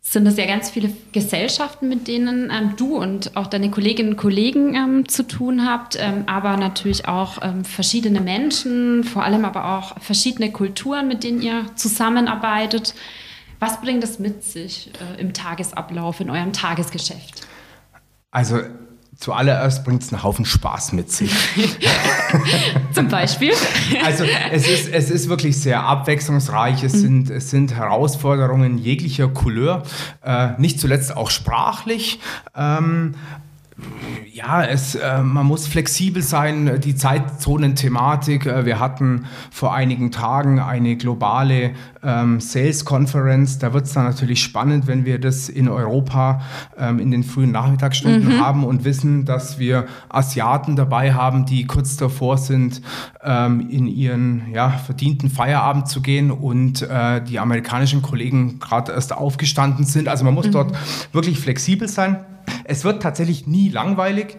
sind 0.00 0.26
es 0.26 0.36
ja 0.36 0.46
ganz 0.46 0.70
viele 0.70 0.92
Gesellschaften, 1.12 1.88
mit 1.88 2.06
denen 2.06 2.50
ähm, 2.50 2.74
du 2.76 2.96
und 2.96 3.36
auch 3.36 3.48
deine 3.48 3.70
Kolleginnen 3.70 4.10
und 4.10 4.16
Kollegen 4.16 4.74
ähm, 4.74 5.08
zu 5.08 5.26
tun 5.26 5.66
habt, 5.68 5.98
ähm, 6.00 6.22
aber 6.26 6.56
natürlich 6.56 7.08
auch 7.08 7.38
ähm, 7.42 7.64
verschiedene 7.64 8.20
Menschen, 8.20 9.02
vor 9.02 9.24
allem 9.24 9.44
aber 9.44 9.76
auch 9.76 10.00
verschiedene 10.00 10.52
Kulturen, 10.52 11.08
mit 11.08 11.24
denen 11.24 11.42
ihr 11.42 11.66
zusammenarbeitet. 11.74 12.94
Was 13.58 13.80
bringt 13.80 14.02
das 14.02 14.20
mit 14.20 14.44
sich 14.44 14.92
äh, 15.00 15.20
im 15.20 15.32
Tagesablauf, 15.32 16.20
in 16.20 16.30
eurem 16.30 16.52
Tagesgeschäft? 16.52 17.46
Also 18.30 18.60
Zuallererst 19.18 19.82
bringt 19.84 20.02
es 20.02 20.12
einen 20.12 20.22
Haufen 20.22 20.44
Spaß 20.44 20.92
mit 20.92 21.10
sich. 21.10 21.32
Zum 22.92 23.08
Beispiel? 23.08 23.52
Also 24.04 24.24
es 24.52 24.68
ist, 24.68 24.88
es 24.92 25.10
ist 25.10 25.28
wirklich 25.30 25.58
sehr 25.58 25.82
abwechslungsreich. 25.82 26.84
Es, 26.84 26.94
mhm. 26.94 26.98
sind, 26.98 27.30
es 27.30 27.50
sind 27.50 27.74
Herausforderungen 27.74 28.76
jeglicher 28.76 29.28
Couleur, 29.28 29.84
äh, 30.22 30.50
nicht 30.58 30.78
zuletzt 30.80 31.16
auch 31.16 31.30
sprachlich. 31.30 32.20
Ähm, 32.54 33.14
ja, 34.32 34.64
es, 34.64 34.94
äh, 34.94 35.22
man 35.22 35.46
muss 35.46 35.66
flexibel 35.66 36.22
sein. 36.22 36.80
Die 36.80 36.94
Zeitzonen-Thematik. 36.94 38.46
Äh, 38.46 38.64
wir 38.64 38.80
hatten 38.80 39.26
vor 39.50 39.74
einigen 39.74 40.10
Tagen 40.10 40.60
eine 40.60 40.96
globale 40.96 41.72
ähm, 42.02 42.40
Sales-Conference. 42.40 43.58
Da 43.58 43.74
wird 43.74 43.84
es 43.84 43.92
dann 43.92 44.04
natürlich 44.04 44.42
spannend, 44.42 44.86
wenn 44.86 45.04
wir 45.04 45.18
das 45.18 45.50
in 45.50 45.68
Europa 45.68 46.40
ähm, 46.78 46.98
in 46.98 47.10
den 47.10 47.22
frühen 47.22 47.50
Nachmittagsstunden 47.50 48.36
mhm. 48.36 48.40
haben 48.40 48.64
und 48.64 48.84
wissen, 48.84 49.26
dass 49.26 49.58
wir 49.58 49.86
Asiaten 50.08 50.76
dabei 50.76 51.12
haben, 51.12 51.44
die 51.44 51.66
kurz 51.66 51.96
davor 51.96 52.38
sind, 52.38 52.80
in 53.26 53.88
ihren 53.88 54.52
ja, 54.52 54.70
verdienten 54.70 55.30
Feierabend 55.30 55.88
zu 55.88 56.00
gehen 56.00 56.30
und 56.30 56.82
äh, 56.82 57.22
die 57.22 57.38
amerikanischen 57.38 58.02
Kollegen 58.02 58.58
gerade 58.60 58.92
erst 58.92 59.12
aufgestanden 59.12 59.84
sind. 59.84 60.08
Also 60.08 60.24
man 60.24 60.34
muss 60.34 60.46
mhm. 60.46 60.52
dort 60.52 60.76
wirklich 61.12 61.40
flexibel 61.40 61.88
sein. 61.88 62.24
Es 62.64 62.84
wird 62.84 63.02
tatsächlich 63.02 63.46
nie 63.46 63.68
langweilig. 63.68 64.36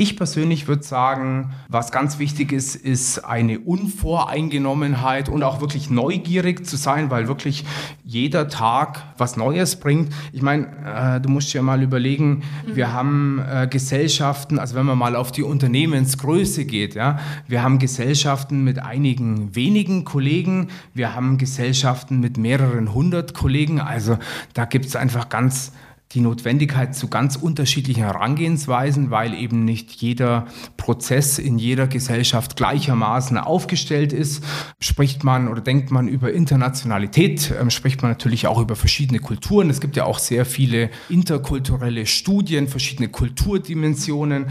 Ich 0.00 0.16
persönlich 0.16 0.66
würde 0.66 0.82
sagen, 0.82 1.52
was 1.68 1.92
ganz 1.92 2.18
wichtig 2.18 2.52
ist, 2.52 2.74
ist 2.74 3.18
eine 3.18 3.58
Unvoreingenommenheit 3.58 5.28
und 5.28 5.42
auch 5.42 5.60
wirklich 5.60 5.90
neugierig 5.90 6.64
zu 6.64 6.78
sein, 6.78 7.10
weil 7.10 7.28
wirklich 7.28 7.66
jeder 8.02 8.48
Tag 8.48 9.02
was 9.18 9.36
Neues 9.36 9.76
bringt. 9.76 10.10
Ich 10.32 10.40
meine, 10.40 10.68
äh, 10.86 11.20
du 11.20 11.28
musst 11.28 11.52
dir 11.52 11.60
mal 11.60 11.82
überlegen, 11.82 12.44
mhm. 12.66 12.76
wir 12.76 12.94
haben 12.94 13.42
äh, 13.46 13.68
Gesellschaften, 13.70 14.58
also 14.58 14.74
wenn 14.74 14.86
man 14.86 14.96
mal 14.96 15.14
auf 15.14 15.32
die 15.32 15.42
Unternehmensgröße 15.42 16.64
geht, 16.64 16.94
ja, 16.94 17.18
wir 17.46 17.62
haben 17.62 17.78
Gesellschaften 17.78 18.64
mit 18.64 18.78
einigen 18.78 19.54
wenigen 19.54 20.06
Kollegen, 20.06 20.68
wir 20.94 21.14
haben 21.14 21.36
Gesellschaften 21.36 22.20
mit 22.20 22.38
mehreren 22.38 22.94
hundert 22.94 23.34
Kollegen, 23.34 23.82
also 23.82 24.16
da 24.54 24.64
gibt 24.64 24.86
es 24.86 24.96
einfach 24.96 25.28
ganz 25.28 25.72
die 26.12 26.20
Notwendigkeit 26.20 26.96
zu 26.96 27.06
ganz 27.06 27.36
unterschiedlichen 27.36 28.02
Herangehensweisen, 28.02 29.12
weil 29.12 29.32
eben 29.32 29.64
nicht 29.64 29.92
jeder 29.92 30.46
Prozess 30.76 31.38
in 31.38 31.56
jeder 31.56 31.86
Gesellschaft 31.86 32.56
gleichermaßen 32.56 33.38
aufgestellt 33.38 34.12
ist. 34.12 34.42
Spricht 34.80 35.22
man 35.22 35.46
oder 35.46 35.60
denkt 35.60 35.92
man 35.92 36.08
über 36.08 36.32
Internationalität, 36.32 37.54
ähm, 37.60 37.70
spricht 37.70 38.02
man 38.02 38.10
natürlich 38.10 38.48
auch 38.48 38.60
über 38.60 38.74
verschiedene 38.74 39.20
Kulturen. 39.20 39.70
Es 39.70 39.80
gibt 39.80 39.94
ja 39.94 40.04
auch 40.04 40.18
sehr 40.18 40.44
viele 40.44 40.90
interkulturelle 41.08 42.06
Studien, 42.06 42.66
verschiedene 42.66 43.08
Kulturdimensionen. 43.08 44.46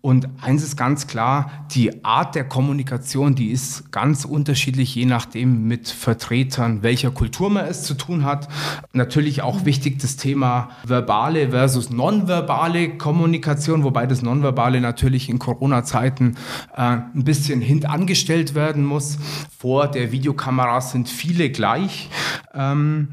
Und 0.00 0.28
eins 0.40 0.62
ist 0.62 0.76
ganz 0.76 1.08
klar, 1.08 1.66
die 1.72 2.04
Art 2.04 2.36
der 2.36 2.44
Kommunikation, 2.44 3.34
die 3.34 3.50
ist 3.50 3.90
ganz 3.90 4.24
unterschiedlich, 4.24 4.94
je 4.94 5.06
nachdem 5.06 5.66
mit 5.66 5.88
Vertretern 5.88 6.84
welcher 6.84 7.10
Kultur 7.10 7.50
man 7.50 7.66
es 7.66 7.82
zu 7.82 7.94
tun 7.94 8.24
hat. 8.24 8.48
Natürlich 8.92 9.42
auch 9.42 9.64
wichtig 9.64 9.98
das 9.98 10.16
Thema 10.16 10.70
verbale 11.00 11.50
versus 11.50 11.88
nonverbale 11.88 12.98
Kommunikation, 12.98 13.84
wobei 13.84 14.06
das 14.06 14.20
Nonverbale 14.20 14.82
natürlich 14.82 15.30
in 15.30 15.38
Corona-Zeiten 15.38 16.36
äh, 16.76 16.80
ein 16.80 17.24
bisschen 17.24 17.62
hintangestellt 17.62 18.54
werden 18.54 18.84
muss. 18.84 19.16
Vor 19.58 19.88
der 19.88 20.12
Videokamera 20.12 20.82
sind 20.82 21.08
viele 21.08 21.48
gleich. 21.50 22.10
Ähm, 22.54 23.08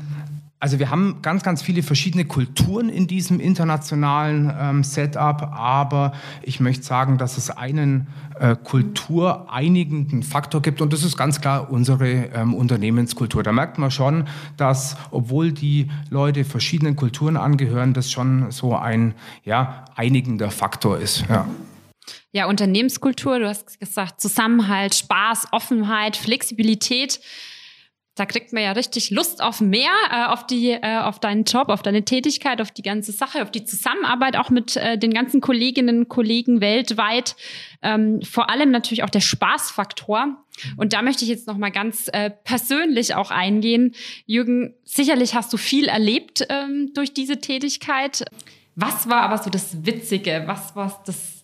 also 0.60 0.80
wir 0.80 0.90
haben 0.90 1.22
ganz, 1.22 1.44
ganz 1.44 1.62
viele 1.62 1.84
verschiedene 1.84 2.26
Kulturen 2.26 2.90
in 2.90 3.06
diesem 3.06 3.40
internationalen 3.40 4.52
ähm, 4.60 4.84
Setup, 4.84 5.44
aber 5.54 6.14
ich 6.42 6.60
möchte 6.60 6.84
sagen, 6.84 7.20
dass 7.20 7.38
es 7.38 7.52
einen 7.52 8.08
äh, 8.40 8.56
kultureinigenden 8.56 10.24
Faktor 10.24 10.64
gibt 10.64 10.82
und 10.82 10.94
das 10.94 11.04
ist 11.04 11.16
ganz 11.16 11.42
klar 11.42 11.70
unsere 11.70 12.10
ähm, 12.34 12.56
Unternehmenskultur. 12.56 13.44
Da 13.44 13.52
merkt 13.52 13.78
man 13.78 13.92
schon, 13.92 14.28
dass 14.58 14.98
obwohl 15.12 15.52
die 15.52 15.92
Leute 16.10 16.44
verschiedenen 16.44 16.96
Kulturen 16.96 17.38
angehören, 17.38 17.94
das 17.94 18.12
schon 18.12 18.50
so 18.50 18.76
ein 18.76 19.14
ja, 19.44 19.86
einigender 19.96 20.50
Faktor 20.50 20.98
ist. 20.98 21.24
Ja. 21.30 21.48
Ja, 22.32 22.48
Unternehmenskultur, 22.48 23.40
du 23.40 23.48
hast 23.48 23.80
gesagt, 23.80 24.22
Zusammenhalt, 24.22 24.96
Spaß, 24.96 25.48
Offenheit, 25.52 26.16
Flexibilität. 26.16 27.20
Da 28.18 28.26
kriegt 28.26 28.52
man 28.52 28.64
ja 28.64 28.72
richtig 28.72 29.12
Lust 29.12 29.42
auf 29.42 29.62
mehr, 29.62 29.92
äh, 30.12 30.26
auf 30.26 30.46
die, 30.48 30.72
äh, 30.72 30.98
auf 30.98 31.20
deinen 31.20 31.44
Job, 31.44 31.70
auf 31.70 31.84
deine 31.84 32.04
Tätigkeit, 32.04 32.60
auf 32.62 32.72
die 32.72 32.82
ganze 32.82 33.12
Sache, 33.12 33.44
auf 33.44 33.52
die 33.52 33.64
Zusammenarbeit 33.64 34.36
auch 34.38 34.50
mit 34.50 34.76
äh, 34.76 34.98
den 34.98 35.14
ganzen 35.14 35.40
Kolleginnen 35.40 36.00
und 36.00 36.10
Kollegen 36.10 36.60
weltweit. 36.60 37.36
Ähm, 37.82 38.22
vor 38.24 38.50
allem 38.50 38.72
natürlich 38.72 39.04
auch 39.04 39.10
der 39.10 39.22
Spaßfaktor. 39.22 40.44
Und 40.76 40.94
da 40.94 41.04
möchte 41.04 41.24
ich 41.24 41.30
jetzt 41.30 41.48
noch 41.48 41.58
mal 41.58 41.70
ganz 41.70 42.10
äh, 42.12 42.32
persönlich 42.32 43.14
auch 43.14 43.30
eingehen. 43.30 43.94
Jürgen, 44.26 44.74
sicherlich 44.84 45.36
hast 45.36 45.54
du 45.54 45.58
viel 45.58 45.88
erlebt 45.88 46.46
ähm, 46.50 46.92
durch 46.96 47.14
diese 47.14 47.40
Tätigkeit. 47.40 48.26
Was 48.76 49.08
war 49.08 49.22
aber 49.22 49.38
so 49.38 49.50
das 49.50 49.86
Witzige? 49.86 50.44
Was 50.48 50.76
war 50.76 51.02
das 51.06 51.37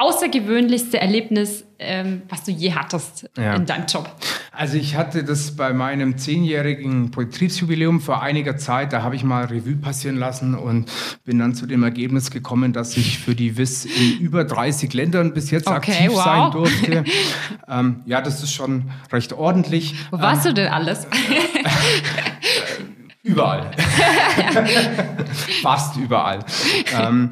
außergewöhnlichste 0.00 0.98
Erlebnis, 0.98 1.64
ähm, 1.78 2.22
was 2.28 2.44
du 2.44 2.52
je 2.52 2.72
hattest 2.72 3.28
ja. 3.36 3.54
in 3.54 3.66
deinem 3.66 3.84
Job? 3.86 4.10
Also 4.50 4.78
ich 4.78 4.96
hatte 4.96 5.24
das 5.24 5.56
bei 5.56 5.74
meinem 5.74 6.16
zehnjährigen 6.16 7.10
Betriebsjubiläum 7.10 8.00
vor 8.00 8.22
einiger 8.22 8.56
Zeit, 8.56 8.94
da 8.94 9.02
habe 9.02 9.14
ich 9.14 9.24
mal 9.24 9.44
Revue 9.44 9.76
passieren 9.76 10.16
lassen 10.16 10.54
und 10.54 10.90
bin 11.24 11.38
dann 11.38 11.54
zu 11.54 11.66
dem 11.66 11.82
Ergebnis 11.82 12.30
gekommen, 12.30 12.72
dass 12.72 12.96
ich 12.96 13.18
für 13.18 13.34
die 13.34 13.58
WIS 13.58 13.84
in 13.84 14.18
über 14.20 14.44
30 14.44 14.92
Ländern 14.94 15.34
bis 15.34 15.50
jetzt 15.50 15.66
okay, 15.66 15.92
aktiv 15.92 16.10
wow. 16.12 16.24
sein 16.24 16.50
durfte. 16.50 17.04
ähm, 17.68 18.02
ja, 18.06 18.22
das 18.22 18.42
ist 18.42 18.54
schon 18.54 18.90
recht 19.12 19.34
ordentlich. 19.34 19.94
Wo 20.10 20.18
warst 20.18 20.46
ähm, 20.46 20.54
du 20.54 20.62
denn 20.62 20.72
alles? 20.72 21.06
Überall. 23.22 23.70
Fast 25.62 25.98
überall. 25.98 26.38
Ähm, 26.98 27.30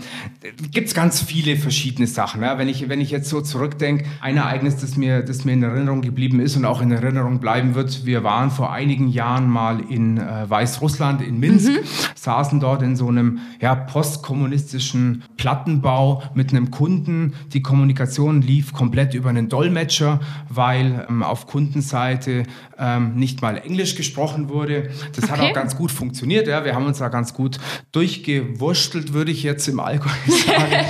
Gibt 0.71 0.89
es 0.89 0.95
ganz 0.95 1.23
viele 1.23 1.57
verschiedene 1.57 2.07
Sachen. 2.07 2.43
Ja? 2.43 2.59
Wenn, 2.59 2.69
ich, 2.69 2.91
wenn 2.91 3.01
ich 3.01 3.11
jetzt 3.11 3.31
so 3.31 3.41
zurückdenke, 3.41 4.05
ein 4.21 4.37
Ereignis, 4.37 4.77
das 4.77 4.99
mir, 4.99 5.23
das 5.23 5.47
mir 5.47 5.53
in 5.53 5.63
Erinnerung 5.63 6.03
geblieben 6.03 6.41
ist 6.41 6.57
und 6.57 6.67
auch 6.67 6.83
in 6.83 6.93
Erinnerung 6.93 7.41
bleiben 7.41 7.75
wird, 7.75 8.05
wir 8.05 8.23
waren 8.23 8.51
vor 8.51 8.71
einigen 8.71 9.09
Jahren 9.09 9.49
mal 9.49 9.81
in 9.81 10.19
äh, 10.19 10.51
Weißrussland, 10.51 11.23
in 11.23 11.41
Minsk, 11.41 11.71
mhm. 11.71 11.79
saßen 12.15 12.61
dort 12.61 12.83
in 12.83 12.95
so 12.95 13.09
einem 13.09 13.39
ja, 13.59 13.75
postkommunistischen 13.75 15.25
Plattenbau 15.39 16.23
mit 16.35 16.51
einem 16.51 16.71
Kunden. 16.71 17.33
Die 17.55 17.63
Kommunikation 17.63 18.43
lief 18.43 18.75
komplett 18.75 19.15
über 19.15 19.31
einen 19.31 19.49
Dolmetscher, 19.49 20.21
weil 20.51 21.07
ähm, 21.09 21.23
auf 21.23 21.47
Kundenseite 21.47 22.43
ähm, 22.79 23.15
nicht 23.15 23.41
mal 23.41 23.57
Englisch 23.57 23.97
gesprochen 23.97 24.51
wurde. 24.51 24.91
Das 25.15 25.25
okay. 25.25 25.33
hat 25.33 25.41
auch 25.41 25.55
ganz 25.55 25.78
gut 25.79 25.91
funktioniert. 25.91 26.47
Ja. 26.47 26.65
Wir 26.65 26.75
haben 26.75 26.85
uns 26.87 26.99
da 26.99 27.09
ganz 27.09 27.33
gut 27.33 27.59
durchgewurstelt, 27.93 29.13
würde 29.15 29.31
ich 29.31 29.43
jetzt 29.43 29.67
im 29.69 29.81
Allgäu 29.81 30.11
sagen. 30.47 30.85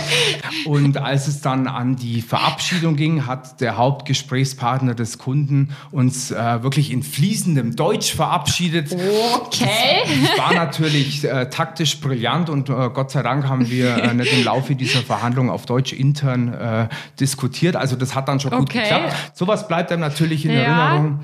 Und 0.65 0.97
als 0.97 1.29
es 1.29 1.41
dann 1.41 1.67
an 1.69 1.95
die 1.97 2.23
Verabschiedung 2.23 2.97
ging, 2.97 3.27
hat 3.27 3.61
der 3.61 3.77
Hauptgesprächspartner 3.77 4.95
des 4.95 5.19
Kunden 5.19 5.71
uns 5.93 6.31
äh, 6.31 6.63
wirklich 6.63 6.91
in 6.91 7.03
fließendem 7.03 7.77
Deutsch 7.77 8.13
verabschiedet. 8.15 8.93
Okay. 9.37 10.03
Das 10.27 10.39
war 10.39 10.55
natürlich 10.55 11.25
äh, 11.25 11.49
taktisch 11.51 12.01
brillant 12.01 12.51
und 12.51 12.69
äh, 12.71 12.73
Gott 12.93 13.11
sei 13.11 13.23
Dank 13.23 13.47
haben 13.49 13.69
wir 13.71 13.97
äh, 13.97 14.15
nicht 14.15 14.33
im 14.33 14.45
Laufe 14.45 14.75
dieser 14.75 15.01
Verhandlung 15.03 15.51
auf 15.51 15.67
Deutsch 15.67 15.93
intern 15.93 16.53
äh, 16.55 16.89
diskutiert. 17.21 17.77
Also 17.77 17.95
das 17.97 18.15
hat 18.15 18.29
dann 18.29 18.41
schon 18.41 18.51
gut 18.51 18.61
Okay. 18.63 18.81
geklappt. 18.83 19.15
Sowas 19.35 19.69
bleibt 19.69 19.93
einem 19.93 20.01
natürlich 20.01 20.45
in 20.45 20.53
Ja. 20.53 20.59
Erinnerung. 20.89 21.21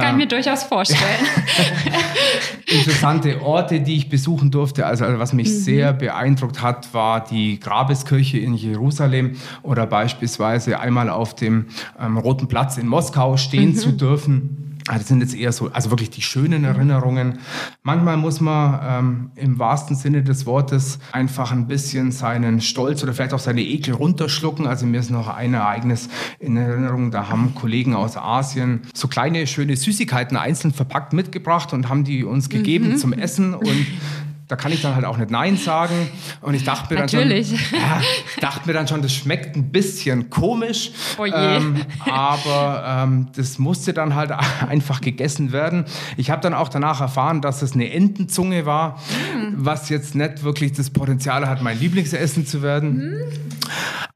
Kann 0.00 0.10
ich 0.18 0.24
mir 0.24 0.28
durchaus 0.28 0.64
vorstellen. 0.64 1.00
interessante 2.66 3.42
Orte, 3.42 3.80
die 3.80 3.96
ich 3.96 4.08
besuchen 4.08 4.50
durfte. 4.50 4.86
Also, 4.86 5.04
also 5.04 5.18
was 5.18 5.32
mich 5.32 5.54
sehr 5.54 5.92
beeindruckt 5.92 6.62
hat, 6.62 6.92
war 6.92 7.24
die 7.24 7.60
Grabeskirche 7.60 8.38
in 8.38 8.54
Jerusalem 8.54 9.36
oder 9.62 9.86
beispielsweise 9.86 10.80
einmal 10.80 11.10
auf 11.10 11.34
dem 11.34 11.66
ähm, 12.00 12.18
Roten 12.18 12.48
Platz 12.48 12.76
in 12.76 12.86
Moskau 12.86 13.36
stehen 13.36 13.74
zu 13.74 13.92
dürfen. 13.92 14.73
Ah, 14.86 14.98
Das 14.98 15.08
sind 15.08 15.20
jetzt 15.20 15.34
eher 15.34 15.50
so, 15.50 15.70
also 15.72 15.90
wirklich 15.90 16.10
die 16.10 16.20
schönen 16.20 16.64
Erinnerungen. 16.64 17.38
Manchmal 17.82 18.18
muss 18.18 18.40
man 18.42 18.80
ähm, 18.82 19.30
im 19.34 19.58
wahrsten 19.58 19.96
Sinne 19.96 20.22
des 20.22 20.44
Wortes 20.44 20.98
einfach 21.10 21.52
ein 21.52 21.66
bisschen 21.66 22.12
seinen 22.12 22.60
Stolz 22.60 23.02
oder 23.02 23.14
vielleicht 23.14 23.32
auch 23.32 23.38
seine 23.38 23.62
Ekel 23.62 23.94
runterschlucken. 23.94 24.66
Also 24.66 24.84
mir 24.84 25.00
ist 25.00 25.10
noch 25.10 25.28
ein 25.28 25.54
Ereignis 25.54 26.10
in 26.38 26.58
Erinnerung, 26.58 27.10
da 27.10 27.30
haben 27.30 27.54
Kollegen 27.54 27.94
aus 27.94 28.18
Asien 28.18 28.82
so 28.92 29.08
kleine, 29.08 29.46
schöne 29.46 29.74
Süßigkeiten 29.74 30.36
einzeln 30.36 30.74
verpackt 30.74 31.14
mitgebracht 31.14 31.72
und 31.72 31.88
haben 31.88 32.04
die 32.04 32.22
uns 32.24 32.50
gegeben 32.50 32.98
zum 32.98 33.14
Essen 33.14 33.54
und 33.54 33.86
da 34.46 34.56
kann 34.56 34.72
ich 34.72 34.82
dann 34.82 34.94
halt 34.94 35.06
auch 35.06 35.16
nicht 35.16 35.30
Nein 35.30 35.56
sagen. 35.56 36.10
Und 36.42 36.54
ich 36.54 36.64
dachte 36.64 36.92
mir 36.92 37.00
dann 37.00 37.06
Natürlich. 37.06 37.48
schon, 37.48 37.78
ja, 37.78 38.00
dachte 38.40 38.66
mir 38.66 38.74
dann 38.74 38.86
schon, 38.86 39.00
das 39.00 39.14
schmeckt 39.14 39.56
ein 39.56 39.70
bisschen 39.70 40.28
komisch. 40.28 40.90
Oh. 41.16 41.24
Ähm, 41.24 41.80
aber 42.04 43.04
ähm, 43.04 43.28
das 43.34 43.58
musste 43.58 43.94
dann 43.94 44.14
halt 44.14 44.32
einfach 44.68 45.00
gegessen 45.00 45.52
werden. 45.52 45.86
Ich 46.16 46.30
habe 46.30 46.42
dann 46.42 46.52
auch 46.52 46.68
danach 46.68 47.00
erfahren, 47.00 47.40
dass 47.40 47.62
es 47.62 47.72
eine 47.72 47.90
Entenzunge 47.90 48.66
war, 48.66 49.00
was 49.56 49.88
jetzt 49.88 50.14
nicht 50.14 50.42
wirklich 50.42 50.72
das 50.72 50.90
Potenzial 50.90 51.48
hat, 51.48 51.62
mein 51.62 51.78
Lieblingsessen 51.78 52.46
zu 52.46 52.62
werden. 52.62 53.14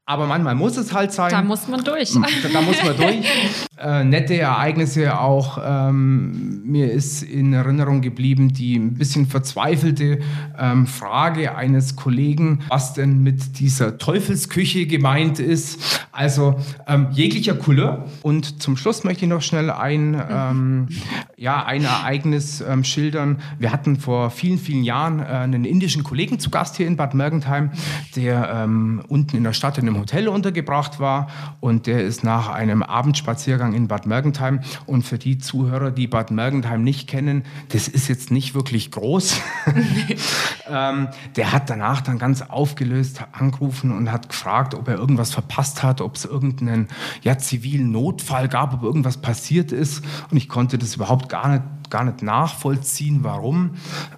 Aber 0.09 0.25
manchmal 0.25 0.55
muss 0.55 0.75
es 0.75 0.91
halt 0.91 1.11
sein. 1.13 1.29
Da 1.29 1.43
muss 1.43 1.67
man 1.67 1.83
durch. 1.83 2.13
Da, 2.13 2.49
da 2.51 2.61
muss 2.61 2.83
man 2.83 2.97
durch. 2.97 3.25
Äh, 3.81 4.03
nette 4.03 4.37
Ereignisse 4.37 5.17
auch. 5.17 5.57
Ähm, 5.63 6.63
mir 6.65 6.91
ist 6.91 7.23
in 7.23 7.53
Erinnerung 7.53 8.01
geblieben 8.01 8.51
die 8.51 8.75
ein 8.75 8.95
bisschen 8.95 9.25
verzweifelte 9.25 10.19
ähm, 10.57 10.85
Frage 10.85 11.55
eines 11.55 11.95
Kollegen, 11.95 12.59
was 12.67 12.93
denn 12.93 13.23
mit 13.23 13.57
dieser 13.59 13.97
Teufelsküche 13.97 14.85
gemeint 14.85 15.39
ist. 15.39 16.05
Also 16.11 16.59
ähm, 16.87 17.07
jeglicher 17.11 17.53
Couleur. 17.53 18.05
Und 18.21 18.61
zum 18.61 18.75
Schluss 18.75 19.05
möchte 19.05 19.23
ich 19.23 19.29
noch 19.29 19.41
schnell 19.41 19.69
ein, 19.69 20.21
ähm, 20.29 20.89
ja, 21.37 21.63
ein 21.63 21.85
Ereignis 21.85 22.59
ähm, 22.59 22.83
schildern. 22.83 23.39
Wir 23.59 23.71
hatten 23.71 23.95
vor 23.95 24.29
vielen, 24.29 24.59
vielen 24.59 24.83
Jahren 24.83 25.21
einen 25.29 25.65
indischen 25.65 26.03
Kollegen 26.03 26.39
zu 26.39 26.49
Gast 26.49 26.77
hier 26.77 26.87
in 26.87 26.97
Bad 26.97 27.13
Mergentheim, 27.13 27.71
der 28.15 28.49
ähm, 28.53 29.03
unten 29.07 29.37
in 29.37 29.43
der 29.43 29.53
Stadt 29.53 29.77
in 29.77 29.87
einem 29.87 29.99
Hotel 29.99 30.27
untergebracht 30.27 30.99
war. 30.99 31.27
Und 31.59 31.87
der 31.87 32.03
ist 32.03 32.23
nach 32.23 32.49
einem 32.49 32.83
Abendspaziergang 32.83 33.73
in 33.73 33.87
Bad 33.87 34.05
Mergentheim. 34.05 34.61
Und 34.85 35.03
für 35.03 35.17
die 35.17 35.37
Zuhörer, 35.37 35.91
die 35.91 36.07
Bad 36.07 36.31
Mergentheim 36.31 36.83
nicht 36.83 37.07
kennen, 37.07 37.43
das 37.69 37.87
ist 37.87 38.07
jetzt 38.07 38.31
nicht 38.31 38.55
wirklich 38.55 38.91
groß. 38.91 39.41
ähm, 40.69 41.07
der 41.35 41.51
hat 41.51 41.69
danach 41.69 42.01
dann 42.01 42.17
ganz 42.17 42.41
aufgelöst 42.41 43.23
angerufen 43.31 43.91
und 43.91 44.11
hat 44.11 44.29
gefragt, 44.29 44.75
ob 44.75 44.87
er 44.87 44.95
irgendwas 44.95 45.31
verpasst 45.31 45.83
hat, 45.83 46.01
ob 46.01 46.15
es 46.15 46.25
irgendeinen 46.25 46.87
ja, 47.23 47.37
zivilen 47.37 47.91
Notfall 47.91 48.47
gab, 48.47 48.73
ob 48.73 48.83
irgendwas 48.83 49.17
passiert 49.17 49.71
ist. 49.71 50.03
Und 50.31 50.37
ich 50.37 50.49
konnte 50.49 50.77
das 50.77 50.95
überhaupt 50.95 51.29
gar 51.29 51.49
nicht 51.49 51.63
gar 51.89 52.03
nicht 52.03 52.21
nachvollziehen, 52.21 53.19
warum. 53.23 53.71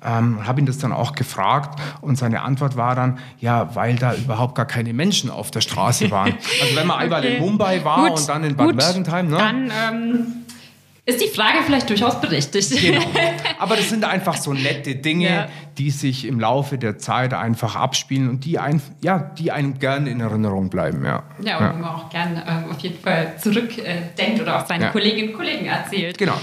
Ähm, 0.06 0.46
habe 0.48 0.60
ihn 0.62 0.66
das 0.66 0.78
dann 0.78 0.92
auch 0.92 1.13
gefragt 1.13 1.80
und 2.01 2.18
seine 2.18 2.42
Antwort 2.42 2.75
war 2.78 2.96
dann, 2.96 3.20
ja, 3.40 3.75
weil 3.75 3.96
da 3.96 4.13
überhaupt 4.16 4.56
gar 4.56 4.66
keine 4.68 4.94
Menschen 4.94 5.30
auf 5.30 5.51
der 5.51 5.62
Straße 5.62 6.12
waren. 6.12 6.34
Also 6.62 6.75
wenn 6.75 6.88
man 6.88 7.00
einmal 7.00 7.24
in 7.25 7.40
Mumbai 7.42 7.84
war 7.84 8.10
Gut, 8.10 8.20
und 8.20 8.30
dann 8.30 8.44
in 8.44 8.56
Bad. 8.56 8.75
Mergentheim, 8.75 9.30
ne? 9.30 9.38
Dann 9.38 9.72
ähm, 9.90 10.25
ist 11.06 11.20
die 11.22 11.28
Frage 11.28 11.58
vielleicht 11.66 11.90
durchaus 11.90 12.22
berechtigt. 12.22 12.80
Genau. 12.80 13.01
Aber 13.60 13.75
das 13.75 13.90
sind 13.90 14.06
einfach 14.06 14.38
so 14.38 14.54
nette 14.54 14.96
Dinge, 14.96 15.30
Ja. 15.30 15.48
die 15.78 15.90
sich 15.90 16.25
im 16.25 16.40
Laufe 16.40 16.78
der 16.78 16.98
Zeit 17.00 17.34
einfach 17.34 17.75
abspielen 17.75 18.30
und 18.30 18.46
die, 18.46 18.60
ein, 18.60 18.82
ja, 19.01 19.18
die 19.18 19.51
einem 19.51 19.80
gern 19.80 20.06
in 20.08 20.20
Erinnerung 20.20 20.70
bleiben. 20.70 21.04
Ja, 21.04 21.24
Ja, 21.44 21.58
und 21.58 21.74
wo 21.80 21.82
man 21.82 21.90
auch 21.96 22.10
gerne 22.10 22.44
ähm, 22.48 22.72
auf 22.72 22.80
jeden 22.80 23.00
Fall 23.01 23.34
zurückdenkt 23.40 24.40
äh, 24.40 24.42
oder 24.42 24.62
auch 24.62 24.68
seinen 24.68 24.82
Ja. 24.84 24.90
Kolleginnen 24.90 25.30
und 25.30 25.36
Kollegen 25.38 25.66
erzählt. 25.66 26.18
genau. 26.18 26.40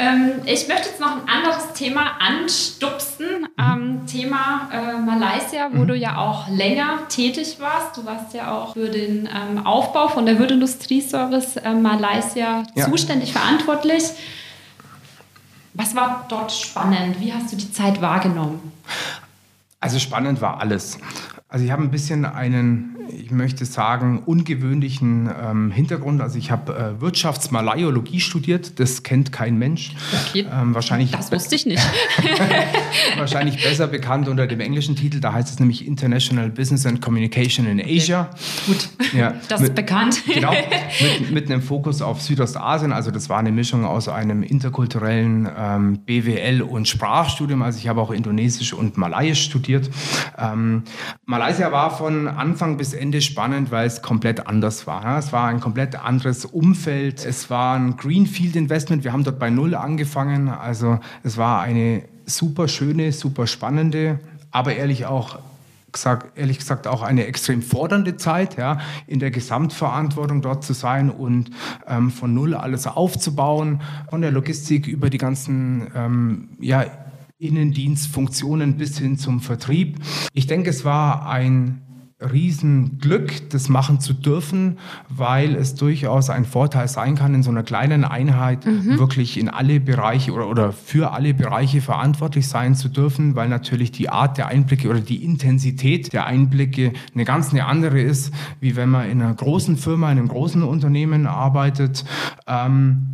Ähm, 0.00 0.32
ich 0.46 0.66
möchte 0.66 0.88
jetzt 0.88 0.98
noch 1.00 1.12
ein 1.12 1.28
anderes 1.28 1.74
Thema 1.74 2.12
anstupsen. 2.20 3.46
Ähm, 3.58 4.06
Thema 4.06 4.70
äh, 4.72 4.98
Malaysia, 4.98 5.68
wo 5.72 5.84
du 5.84 5.94
ja 5.94 6.16
auch 6.16 6.48
länger 6.48 7.06
tätig 7.08 7.58
warst. 7.60 7.98
Du 7.98 8.06
warst 8.06 8.32
ja 8.32 8.50
auch 8.50 8.72
für 8.72 8.88
den 8.88 9.28
ähm, 9.28 9.66
Aufbau 9.66 10.08
von 10.08 10.24
der 10.24 10.38
Würdeindustrieservice 10.38 11.56
äh, 11.58 11.74
Malaysia 11.74 12.62
Ja. 12.74 12.86
zuständig, 12.88 13.32
verantwortlich. 13.32 14.04
Was 15.74 15.94
war 15.94 16.24
dort 16.30 16.50
spannend? 16.50 17.20
Wie 17.20 17.32
hast 17.32 17.52
du 17.52 17.56
die 17.56 17.70
Zeit 17.70 18.00
wahrgenommen? 18.00 18.72
Also 19.80 19.98
spannend 19.98 20.40
war 20.40 20.60
alles. 20.60 20.98
Also 21.48 21.64
ich 21.64 21.70
habe 21.70 21.82
ein 21.82 21.90
bisschen 21.90 22.24
einen, 22.24 22.96
ich 23.12 23.30
möchte 23.30 23.64
sagen, 23.64 24.22
ungewöhnlichen 24.24 25.28
ähm, 25.42 25.70
Hintergrund. 25.70 26.20
Also 26.20 26.38
ich 26.38 26.50
habe 26.50 26.74
äh, 26.96 27.00
Wirtschaftsmalaiologie 27.00 28.20
studiert. 28.20 28.78
Das 28.80 29.02
kennt 29.02 29.32
kein 29.32 29.58
Mensch. 29.58 29.94
Okay. 30.28 30.46
Ähm, 30.52 30.74
wahrscheinlich, 30.74 31.10
Das 31.12 31.30
wusste 31.32 31.54
ich 31.54 31.66
nicht. 31.66 31.82
wahrscheinlich 33.16 33.62
besser 33.62 33.86
bekannt 33.86 34.28
unter 34.28 34.46
dem 34.46 34.60
englischen 34.60 34.96
Titel. 34.96 35.20
Da 35.20 35.32
heißt 35.32 35.48
es 35.50 35.58
nämlich 35.58 35.86
International 35.86 36.50
Business 36.50 36.86
and 36.86 37.00
Communication 37.00 37.66
in 37.66 37.80
Asia. 37.80 38.30
Gut, 38.66 38.88
Ja, 39.12 39.34
das 39.48 39.60
mit- 39.60 39.70
ist 39.70 39.74
bekannt. 39.74 40.22
Genau, 40.26 40.52
mit, 41.20 41.30
mit 41.30 41.50
einem 41.50 41.62
Fokus 41.62 42.02
auf 42.02 42.20
Südostasien. 42.22 42.92
Also 42.92 43.10
das 43.10 43.28
war 43.28 43.38
eine 43.38 43.52
Mischung 43.52 43.84
aus 43.84 44.08
einem 44.08 44.42
interkulturellen 44.42 45.48
ähm, 45.56 45.98
BWL- 46.06 46.62
und 46.62 46.88
Sprachstudium. 46.88 47.62
Also 47.62 47.78
ich 47.78 47.88
habe 47.88 48.00
auch 48.00 48.10
Indonesisch 48.10 48.72
und 48.72 48.96
Malayisch 48.96 49.42
studiert. 49.44 49.90
Ähm, 50.38 50.82
Malaysia 51.26 51.70
war 51.72 51.96
von 51.96 52.28
Anfang 52.28 52.76
bis 52.76 52.92
Ende 53.00 53.22
spannend, 53.22 53.70
weil 53.70 53.86
es 53.86 54.02
komplett 54.02 54.46
anders 54.46 54.86
war. 54.86 55.02
Ja. 55.02 55.18
Es 55.18 55.32
war 55.32 55.48
ein 55.48 55.60
komplett 55.60 55.96
anderes 55.96 56.44
Umfeld. 56.44 57.24
Es 57.24 57.50
war 57.50 57.76
ein 57.76 57.96
Greenfield 57.96 58.54
Investment. 58.54 59.02
Wir 59.02 59.12
haben 59.12 59.24
dort 59.24 59.38
bei 59.38 59.50
Null 59.50 59.74
angefangen. 59.74 60.48
Also 60.48 61.00
es 61.22 61.36
war 61.36 61.62
eine 61.62 62.02
super 62.26 62.68
schöne, 62.68 63.12
super 63.12 63.46
spannende, 63.46 64.20
aber 64.50 64.74
ehrlich 64.76 65.06
auch 65.06 65.38
gesagt, 65.92 66.38
ehrlich 66.38 66.58
gesagt 66.58 66.86
auch 66.86 67.02
eine 67.02 67.26
extrem 67.26 67.62
fordernde 67.62 68.16
Zeit, 68.16 68.56
ja, 68.56 68.78
in 69.06 69.18
der 69.18 69.30
Gesamtverantwortung 69.30 70.42
dort 70.42 70.62
zu 70.62 70.72
sein 70.72 71.10
und 71.10 71.50
ähm, 71.88 72.10
von 72.10 72.32
null 72.32 72.54
alles 72.54 72.86
aufzubauen, 72.86 73.80
von 74.08 74.20
der 74.20 74.30
Logistik 74.30 74.86
über 74.86 75.10
die 75.10 75.18
ganzen 75.18 75.88
ähm, 75.94 76.48
ja, 76.60 76.86
Innendienstfunktionen 77.38 78.76
bis 78.76 78.98
hin 78.98 79.18
zum 79.18 79.40
Vertrieb. 79.40 79.98
Ich 80.32 80.46
denke, 80.46 80.70
es 80.70 80.84
war 80.84 81.28
ein 81.28 81.82
Riesenglück, 82.20 83.48
das 83.50 83.68
machen 83.68 84.00
zu 84.00 84.12
dürfen, 84.12 84.78
weil 85.08 85.54
es 85.54 85.74
durchaus 85.74 86.28
ein 86.28 86.44
Vorteil 86.44 86.86
sein 86.86 87.14
kann, 87.14 87.34
in 87.34 87.42
so 87.42 87.50
einer 87.50 87.62
kleinen 87.62 88.04
Einheit 88.04 88.66
wirklich 88.66 89.38
in 89.38 89.48
alle 89.48 89.80
Bereiche 89.80 90.32
oder, 90.32 90.48
oder 90.48 90.72
für 90.72 91.12
alle 91.12 91.32
Bereiche 91.32 91.80
verantwortlich 91.80 92.46
sein 92.46 92.74
zu 92.74 92.88
dürfen, 92.88 93.36
weil 93.36 93.48
natürlich 93.48 93.90
die 93.90 94.10
Art 94.10 94.36
der 94.36 94.48
Einblicke 94.48 94.88
oder 94.90 95.00
die 95.00 95.24
Intensität 95.24 96.12
der 96.12 96.26
Einblicke 96.26 96.92
eine 97.14 97.24
ganz 97.24 97.52
eine 97.52 97.64
andere 97.66 98.00
ist, 98.00 98.34
wie 98.60 98.76
wenn 98.76 98.90
man 98.90 99.08
in 99.08 99.22
einer 99.22 99.34
großen 99.34 99.76
Firma, 99.76 100.12
in 100.12 100.18
einem 100.18 100.28
großen 100.28 100.62
Unternehmen 100.62 101.26
arbeitet. 101.26 102.04
Ähm, 102.46 103.06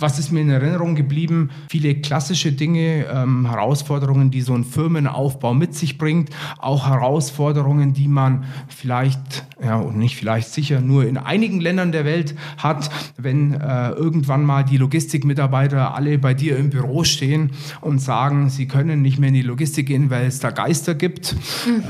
was 0.00 0.20
ist 0.20 0.30
mir 0.30 0.40
in 0.40 0.50
Erinnerung 0.50 0.94
geblieben? 0.94 1.50
Viele 1.68 1.96
klassische 1.96 2.52
Dinge, 2.52 3.06
ähm, 3.12 3.50
Herausforderungen, 3.50 4.30
die 4.30 4.42
so 4.42 4.54
ein 4.54 4.64
Firmenaufbau 4.64 5.54
mit 5.54 5.74
sich 5.74 5.98
bringt, 5.98 6.30
auch 6.58 6.86
Herausforderungen, 6.86 7.94
die 7.94 8.06
man 8.06 8.44
vielleicht, 8.68 9.44
ja 9.60 9.76
und 9.76 9.98
nicht 9.98 10.16
vielleicht 10.16 10.50
sicher, 10.50 10.80
nur 10.80 11.04
in 11.04 11.16
einigen 11.16 11.60
Ländern 11.60 11.90
der 11.90 12.04
Welt 12.04 12.36
hat, 12.58 12.90
wenn 13.16 13.54
äh, 13.54 13.90
irgendwann 13.90 14.44
mal 14.44 14.62
die 14.64 14.76
Logistikmitarbeiter 14.76 15.96
alle 15.96 16.18
bei 16.18 16.32
dir 16.32 16.56
im 16.58 16.70
Büro 16.70 17.02
stehen 17.02 17.50
und 17.80 17.98
sagen, 17.98 18.50
sie 18.50 18.68
können 18.68 19.02
nicht 19.02 19.18
mehr 19.18 19.30
in 19.30 19.34
die 19.34 19.42
Logistik 19.42 19.88
gehen, 19.88 20.10
weil 20.10 20.26
es 20.26 20.38
da 20.38 20.50
Geister 20.50 20.94
gibt. 20.94 21.34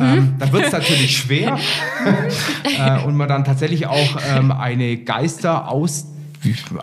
Ähm, 0.00 0.34
dann 0.38 0.52
wird 0.52 0.64
es 0.64 0.72
natürlich 0.72 1.16
schwer 1.18 1.58
äh, 2.78 3.04
und 3.04 3.16
man 3.16 3.28
dann 3.28 3.44
tatsächlich 3.44 3.86
auch 3.86 4.18
ähm, 4.34 4.50
eine 4.50 4.96
Geister 4.96 5.70
aus 5.70 6.06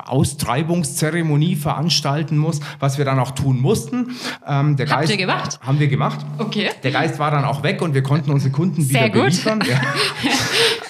Austreibungszeremonie 0.05 1.55
veranstalten 1.55 2.37
muss, 2.37 2.59
was 2.79 2.97
wir 2.97 3.05
dann 3.05 3.19
auch 3.19 3.31
tun 3.31 3.59
mussten. 3.59 4.15
Ähm, 4.47 4.75
der 4.75 4.89
Habt 4.89 5.01
Geist, 5.01 5.11
ihr 5.11 5.17
gemacht? 5.17 5.59
Haben 5.61 5.79
wir 5.79 5.87
gemacht. 5.87 6.25
Okay. 6.37 6.69
Der 6.83 6.91
Geist 6.91 7.19
war 7.19 7.31
dann 7.31 7.45
auch 7.45 7.63
weg 7.63 7.81
und 7.81 7.93
wir 7.93 8.03
konnten 8.03 8.31
unsere 8.31 8.51
Kunden 8.51 8.81
Sehr 8.81 9.05
wieder 9.05 9.23
beliefern. 9.23 9.63
Ja. 9.67 9.81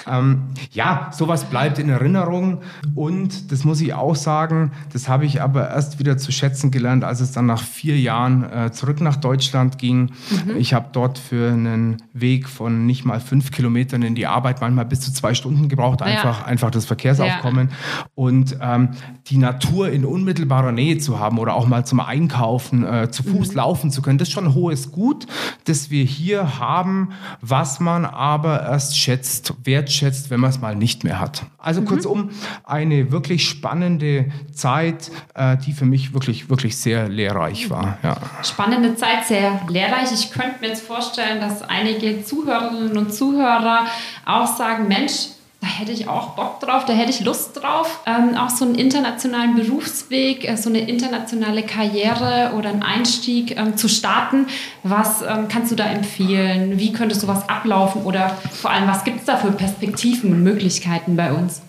ähm, 0.09 0.43
ja, 0.71 1.09
sowas 1.11 1.45
bleibt 1.45 1.79
in 1.79 1.89
Erinnerung 1.89 2.61
und 2.93 3.51
das 3.51 3.63
muss 3.63 3.81
ich 3.81 3.93
auch 3.93 4.15
sagen, 4.15 4.71
das 4.93 5.09
habe 5.09 5.25
ich 5.25 5.41
aber 5.41 5.69
erst 5.69 5.99
wieder 5.99 6.17
zu 6.17 6.31
schätzen 6.31 6.71
gelernt, 6.71 7.03
als 7.03 7.19
es 7.19 7.31
dann 7.31 7.45
nach 7.45 7.61
vier 7.61 7.99
Jahren 7.99 8.43
äh, 8.43 8.71
zurück 8.71 9.01
nach 9.01 9.15
Deutschland 9.15 9.77
ging. 9.77 10.11
Mhm. 10.45 10.57
Ich 10.57 10.73
habe 10.73 10.89
dort 10.91 11.17
für 11.17 11.51
einen 11.51 11.97
Weg 12.13 12.47
von 12.47 12.85
nicht 12.85 13.05
mal 13.05 13.19
fünf 13.19 13.51
Kilometern 13.51 14.03
in 14.03 14.15
die 14.15 14.27
Arbeit 14.27 14.61
manchmal 14.61 14.85
bis 14.85 15.01
zu 15.01 15.11
zwei 15.11 15.33
Stunden 15.33 15.69
gebraucht, 15.69 16.01
einfach, 16.01 16.41
ja. 16.41 16.45
einfach 16.45 16.71
das 16.71 16.85
Verkehrsaufkommen. 16.85 17.69
Ja. 17.69 18.05
Und 18.15 18.57
ähm, 18.61 18.89
die 19.27 19.37
Natur 19.37 19.89
in 19.89 20.05
unmittelbarer 20.05 20.71
Nähe 20.71 20.97
zu 20.97 21.19
haben 21.19 21.39
oder 21.39 21.55
auch 21.55 21.67
mal 21.67 21.85
zum 21.85 21.99
Einkaufen 21.99 22.85
äh, 22.85 23.09
zu 23.09 23.23
Fuß 23.23 23.49
mhm. 23.49 23.55
laufen 23.55 23.91
zu 23.91 24.01
können, 24.01 24.17
das 24.17 24.27
ist 24.27 24.33
schon 24.33 24.45
ein 24.45 24.53
hohes 24.53 24.91
Gut, 24.91 25.25
das 25.65 25.89
wir 25.89 26.03
hier 26.03 26.59
haben, 26.59 27.09
was 27.41 27.79
man 27.79 28.05
aber 28.05 28.61
erst 28.61 28.97
schätzt, 28.97 29.53
wertschätzt, 29.63 29.94
wenn 30.29 30.39
man 30.39 30.49
es 30.49 30.59
mal 30.59 30.75
nicht 30.75 31.03
mehr 31.03 31.19
hat. 31.19 31.43
Also 31.57 31.81
mhm. 31.81 31.85
kurzum, 31.85 32.29
eine 32.63 33.11
wirklich 33.11 33.47
spannende 33.47 34.31
Zeit, 34.53 35.11
äh, 35.33 35.57
die 35.57 35.73
für 35.73 35.85
mich 35.85 36.13
wirklich, 36.13 36.49
wirklich 36.49 36.77
sehr 36.77 37.09
lehrreich 37.09 37.69
war. 37.69 37.97
Ja. 38.03 38.17
Spannende 38.43 38.95
Zeit, 38.95 39.25
sehr 39.25 39.61
lehrreich. 39.69 40.11
Ich 40.13 40.31
könnte 40.31 40.61
mir 40.61 40.67
jetzt 40.67 40.85
vorstellen, 40.85 41.39
dass 41.39 41.61
einige 41.61 42.23
Zuhörerinnen 42.23 42.97
und 42.97 43.13
Zuhörer 43.13 43.85
auch 44.25 44.47
sagen, 44.57 44.87
Mensch, 44.87 45.34
da 45.65 45.71
hätte 45.71 45.91
ich 45.91 46.07
auch 46.07 46.35
Bock 46.35 46.59
drauf, 46.59 46.85
da 46.85 46.93
hätte 46.93 47.09
ich 47.09 47.21
Lust 47.21 47.57
drauf, 47.57 48.01
ähm, 48.05 48.37
auch 48.37 48.51
so 48.51 48.65
einen 48.65 48.75
internationalen 48.75 49.55
Berufsweg, 49.55 50.47
äh, 50.47 50.57
so 50.57 50.69
eine 50.69 50.87
internationale 50.87 51.63
Karriere 51.63 52.53
oder 52.55 52.69
einen 52.69 52.83
Einstieg 52.83 53.57
ähm, 53.57 53.75
zu 53.75 53.89
starten. 53.89 54.45
Was 54.83 55.23
ähm, 55.23 55.47
kannst 55.49 55.71
du 55.71 55.75
da 55.75 55.85
empfehlen? 55.85 56.77
Wie 56.77 56.93
könnte 56.93 57.15
sowas 57.15 57.49
ablaufen? 57.49 58.03
Oder 58.03 58.37
vor 58.51 58.69
allem, 58.69 58.87
was 58.87 59.03
gibt 59.03 59.21
es 59.21 59.25
da 59.25 59.37
für 59.37 59.51
Perspektiven 59.51 60.31
und 60.31 60.43
Möglichkeiten 60.43 61.15
bei 61.15 61.33
uns? 61.33 61.63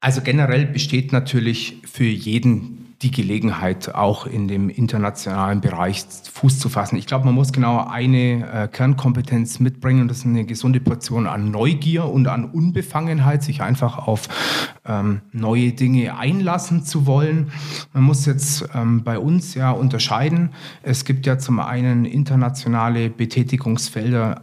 Also 0.00 0.20
generell 0.20 0.66
besteht 0.66 1.12
natürlich 1.12 1.76
für 1.90 2.04
jeden 2.04 2.83
die 3.04 3.10
Gelegenheit, 3.10 3.94
auch 3.94 4.26
in 4.26 4.48
dem 4.48 4.70
internationalen 4.70 5.60
Bereich 5.60 6.04
Fuß 6.32 6.58
zu 6.58 6.68
fassen. 6.70 6.96
Ich 6.96 7.06
glaube, 7.06 7.26
man 7.26 7.34
muss 7.34 7.52
genau 7.52 7.86
eine 7.86 8.64
äh, 8.64 8.68
Kernkompetenz 8.68 9.60
mitbringen 9.60 10.00
und 10.00 10.08
das 10.08 10.18
ist 10.18 10.26
eine 10.26 10.44
gesunde 10.44 10.80
Portion 10.80 11.26
an 11.26 11.50
Neugier 11.50 12.06
und 12.06 12.26
an 12.26 12.46
Unbefangenheit, 12.46 13.42
sich 13.42 13.62
einfach 13.62 13.98
auf 13.98 14.28
ähm, 14.86 15.20
neue 15.32 15.72
Dinge 15.72 16.16
einlassen 16.16 16.82
zu 16.82 17.06
wollen. 17.06 17.52
Man 17.92 18.04
muss 18.04 18.24
jetzt 18.24 18.68
ähm, 18.74 19.04
bei 19.04 19.18
uns 19.18 19.54
ja 19.54 19.70
unterscheiden. 19.70 20.50
Es 20.82 21.04
gibt 21.04 21.26
ja 21.26 21.38
zum 21.38 21.60
einen 21.60 22.06
internationale 22.06 23.10
Betätigungsfelder 23.10 24.42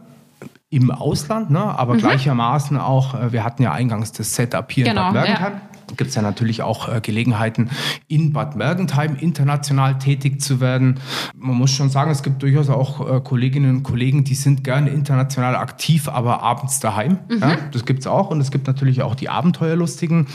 im 0.69 0.91
Ausland, 0.91 1.49
ne? 1.49 1.59
aber 1.59 1.95
mhm. 1.95 1.99
gleichermaßen 1.99 2.77
auch, 2.77 3.15
äh, 3.15 3.33
wir 3.33 3.43
hatten 3.43 3.63
ja 3.63 3.73
eingangs 3.73 4.11
das 4.11 4.35
Setup 4.35 4.71
hier 4.71 4.85
genau, 4.85 5.09
in 5.09 5.13
Bad 5.15 5.23
Mergentheim. 5.25 5.53
Ja 5.53 5.70
gibt 5.97 6.09
es 6.09 6.15
ja 6.15 6.21
natürlich 6.21 6.61
auch 6.61 6.87
äh, 6.87 7.01
Gelegenheiten, 7.01 7.69
in 8.07 8.33
Bad 8.33 8.55
Mergentheim 8.55 9.15
international 9.15 9.97
tätig 9.97 10.41
zu 10.41 10.59
werden. 10.59 10.99
Man 11.35 11.55
muss 11.55 11.71
schon 11.71 11.89
sagen, 11.89 12.11
es 12.11 12.23
gibt 12.23 12.41
durchaus 12.41 12.69
auch 12.69 13.09
äh, 13.09 13.21
Kolleginnen 13.21 13.77
und 13.77 13.83
Kollegen, 13.83 14.23
die 14.23 14.35
sind 14.35 14.63
gerne 14.63 14.89
international 14.89 15.55
aktiv, 15.55 16.07
aber 16.07 16.41
abends 16.41 16.79
daheim. 16.79 17.19
Mhm. 17.29 17.39
Ja, 17.39 17.57
das 17.71 17.85
gibt 17.85 18.01
es 18.01 18.07
auch. 18.07 18.29
Und 18.29 18.41
es 18.41 18.51
gibt 18.51 18.67
natürlich 18.67 19.01
auch 19.01 19.15
die 19.15 19.29
Abenteuerlustigen. 19.29 20.27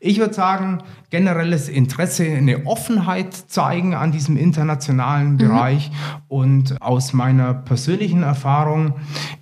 Ich 0.00 0.18
würde 0.18 0.34
sagen, 0.34 0.82
generelles 1.10 1.68
Interesse, 1.68 2.24
eine 2.24 2.66
Offenheit 2.66 3.32
zeigen 3.32 3.94
an 3.94 4.12
diesem 4.12 4.36
internationalen 4.36 5.32
mhm. 5.32 5.38
Bereich. 5.38 5.90
Und 6.28 6.80
aus 6.82 7.12
meiner 7.12 7.54
persönlichen 7.54 8.22
Erfahrung, 8.22 8.94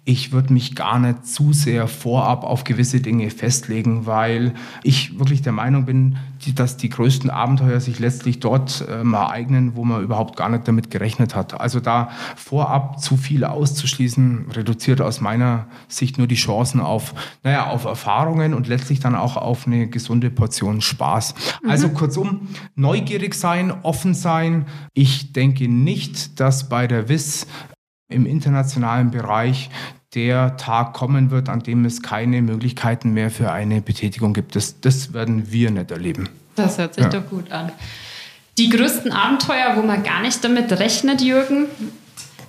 ich 0.05 0.33
würde 0.33 0.53
mich 0.53 0.77
gar 0.77 0.99
nicht 1.01 1.27
zu 1.27 1.53
sehr 1.53 1.89
vorab 1.89 2.45
auf 2.45 2.65
gewisse 2.65 3.01
Dinge 3.01 3.31
festlegen, 3.31 4.07
weil 4.07 4.55
ich 4.85 5.19
wirklich 5.19 5.43
der 5.43 5.53
Meinung 5.53 5.87
bin, 5.87 6.17
dass 6.55 6.77
die 6.77 6.89
größten 6.89 7.31
Abenteuer 7.31 7.81
sich 7.81 7.99
letztlich 7.99 8.41
dort 8.41 8.85
ähm, 8.89 9.15
ereignen, 9.15 9.77
wo 9.77 9.85
man 9.85 10.03
überhaupt 10.03 10.37
gar 10.37 10.49
nicht 10.49 10.67
damit 10.69 10.91
gerechnet 10.91 11.35
hat. 11.35 11.61
Also 11.61 11.81
da 11.81 12.11
vorab 12.37 13.01
zu 13.01 13.17
viel 13.17 13.45
auszuschließen, 13.45 14.51
reduziert 14.53 15.01
aus 15.01 15.21
meiner 15.21 15.67
Sicht 15.89 16.19
nur 16.19 16.27
die 16.27 16.37
Chancen 16.37 16.81
auf, 16.81 17.15
naja, 17.43 17.69
auf 17.69 17.85
Erfahrungen 17.85 18.55
und 18.55 18.69
letztlich 18.69 19.01
dann 19.01 19.15
auch 19.15 19.37
auf 19.37 19.67
eine 19.67 19.89
gesunde 19.89 20.31
Portion 20.31 20.81
Spaß. 20.81 21.35
Mhm. 21.63 21.71
Also 21.71 21.89
kurzum, 21.91 22.49
neugierig 22.75 23.35
sein, 23.35 23.73
offen 23.83 24.15
sein. 24.15 24.67
Ich 24.95 25.33
denke 25.33 25.69
nicht, 25.69 26.41
dass 26.41 26.69
bei 26.69 26.87
der 26.87 27.09
WIS 27.09 27.47
im 28.09 28.27
internationalen 28.27 29.11
Bereich 29.11 29.71
der 30.17 30.57
Tag 30.57 30.95
kommen 30.95 31.31
wird, 31.31 31.49
an 31.49 31.61
dem 31.61 31.85
es 31.85 32.03
keine 32.03 32.43
Möglichkeiten 32.43 33.13
mehr 33.13 33.31
für 33.31 33.53
eine 33.53 33.83
Betätigung 33.83 34.33
gibt. 34.33 34.57
Das, 34.57 34.81
das 34.81 35.13
werden 35.13 35.53
wir 35.53 35.71
nicht 35.71 35.91
erleben. 35.91 36.29
Das 36.57 36.79
hört 36.79 36.95
sich 36.95 37.05
ja. 37.05 37.11
doch 37.11 37.29
gut 37.29 37.53
an. 37.53 37.71
Die 38.57 38.71
größten 38.71 39.13
Abenteuer, 39.13 39.77
wo 39.77 39.83
man 39.83 40.03
gar 40.03 40.23
nicht 40.23 40.43
damit 40.43 40.73
rechnet, 40.73 41.21
Jürgen, 41.21 41.67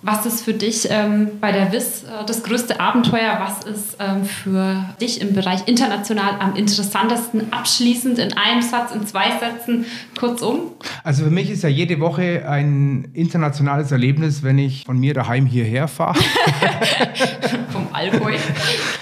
was 0.01 0.25
ist 0.25 0.43
für 0.43 0.53
dich 0.53 0.87
ähm, 0.89 1.39
bei 1.41 1.51
der 1.51 1.71
WIS 1.71 2.03
äh, 2.03 2.25
das 2.25 2.43
größte 2.43 2.79
Abenteuer? 2.79 3.39
Was 3.39 3.65
ist 3.65 3.97
ähm, 3.99 4.25
für 4.25 4.83
dich 5.01 5.21
im 5.21 5.33
Bereich 5.33 5.67
international 5.67 6.35
am 6.39 6.55
interessantesten? 6.55 7.51
Abschließend 7.51 8.19
in 8.19 8.33
einem 8.33 8.61
Satz, 8.61 8.93
in 8.93 9.05
zwei 9.07 9.31
Sätzen, 9.39 9.85
kurzum? 10.17 10.71
Also 11.03 11.23
für 11.23 11.31
mich 11.31 11.49
ist 11.49 11.63
ja 11.63 11.69
jede 11.69 11.99
Woche 11.99 12.47
ein 12.47 13.09
internationales 13.13 13.91
Erlebnis, 13.91 14.43
wenn 14.43 14.59
ich 14.59 14.83
von 14.85 14.99
mir 14.99 15.13
daheim 15.13 15.45
hierher 15.45 15.87
fahre. 15.87 16.19
Vom 17.71 17.87
Allgäu 17.93 18.35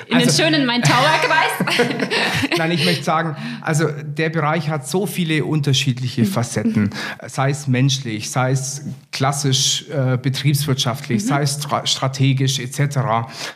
in 0.07 0.15
also, 0.15 0.27
den 0.27 0.45
schönen 0.45 0.65
Main-Tower-Kreis. 0.65 1.87
Nein, 2.57 2.71
ich 2.71 2.85
möchte 2.85 3.03
sagen, 3.03 3.35
also 3.61 3.87
der 3.89 4.29
Bereich 4.29 4.69
hat 4.69 4.87
so 4.87 5.05
viele 5.05 5.45
unterschiedliche 5.45 6.25
Facetten, 6.25 6.89
sei 7.27 7.49
es 7.49 7.67
menschlich, 7.67 8.29
sei 8.29 8.51
es 8.51 8.83
klassisch 9.11 9.85
äh, 9.89 10.17
betriebswirtschaftlich, 10.17 11.23
mhm. 11.23 11.27
sei 11.27 11.41
es 11.41 11.55
stra 11.55 11.85
strategisch 11.85 12.59
etc. 12.59 12.99